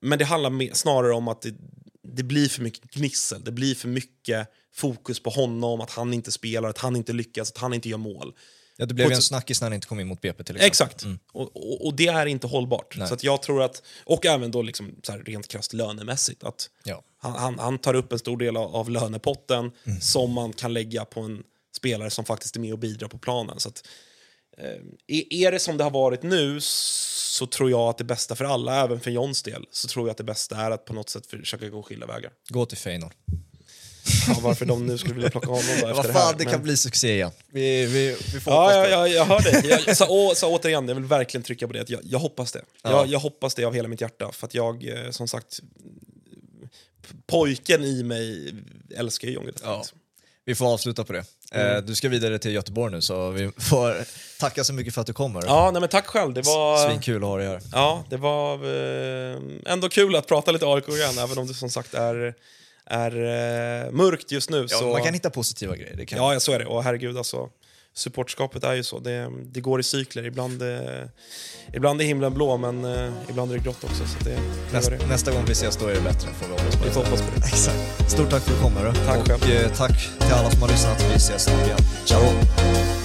[0.01, 1.53] Men det handlar mer, snarare om att det,
[2.07, 3.43] det blir för mycket gnissel.
[3.43, 7.51] Det blir för mycket fokus på honom, att han inte spelar, att han inte lyckas,
[7.51, 8.33] att han inte gör mål.
[8.77, 10.67] Ja, det blev ju en snackis när han inte kom in mot BP till exempel.
[10.67, 11.05] Exakt.
[11.33, 12.97] Och, och, och det är inte hållbart.
[12.97, 13.07] Nej.
[13.07, 17.03] Så jag tror att, och även då liksom så här rent krasst lönemässigt, att Ja.
[17.17, 20.01] han, han, han tar upp en stor del av, av lönepotten Mm.
[20.01, 21.43] som man kan lägga på en
[21.75, 23.59] spelare som faktiskt är med och bidrar på planen.
[23.59, 23.87] Så att,
[24.57, 24.65] eh,
[25.07, 28.45] är- är det som det har varit nu så tror jag att det bästa för
[28.45, 31.09] alla, även för Johns del, så tror jag att det bästa är att på något
[31.09, 32.31] sätt försöka gå skilda vägar.
[32.49, 33.13] Gå till Feyenoord.
[34.27, 36.33] Ja, varför de nu skulle vilja plocka honom då efter Vad det här.
[36.33, 37.31] det men- kan bli succé igen.
[37.51, 39.67] Vi, vi, vi får Ja, ja, ja, jag hör det.
[39.85, 41.89] Jag, så, och, så återigen, jag vill verkligen trycka på det.
[41.89, 42.61] Jag, jag hoppas det.
[42.81, 42.91] Ja.
[42.91, 44.31] Jag, jag hoppas det av hela mitt hjärta.
[44.31, 45.59] För att jag, eh, som sagt,
[47.27, 48.53] pojken i mig
[48.95, 49.63] älskar ju John Guidetti.
[49.65, 49.83] Ja.
[50.45, 51.23] Vi får avsluta på det.
[51.51, 54.05] Eh, du ska vidare till Göteborg nu så vi får
[54.39, 55.43] tacka så mycket för att du kommer.
[55.45, 56.33] Ja, nej, men tack själv.
[56.33, 57.61] Det var, Svinkul att ha dig här.
[57.71, 61.69] ja, det var eh, ändå kul att prata lite AIK igen, även om det som
[61.69, 62.33] sagt är,
[62.85, 63.11] är
[63.85, 64.65] eh, mörkt just nu.
[64.69, 65.95] Ja, så, Man kan hitta positiva grejer.
[65.97, 66.65] Det kan Ja, ja, så är det.
[66.65, 67.49] Och herregud, alltså,
[67.95, 68.99] supportskapet är ju så.
[68.99, 70.25] Det, det går i cykler.
[70.25, 70.79] Ibland, eh,
[71.73, 74.03] ibland är himlen blå, men eh, ibland är det grått också.
[74.07, 74.37] Så det,
[74.73, 76.83] vad det nästa gång vi ses då är det bättre får vi hoppas på.
[76.83, 77.45] Vi får hoppas på det.
[77.47, 78.11] Exakt.
[78.11, 78.93] Stort tack för att du kom.
[79.05, 79.65] Tack Och själv.
[79.65, 81.03] eh, tack till alla som har lyssnat.
[81.11, 81.79] Vi ses snart igen.
[82.05, 83.02] Ciao!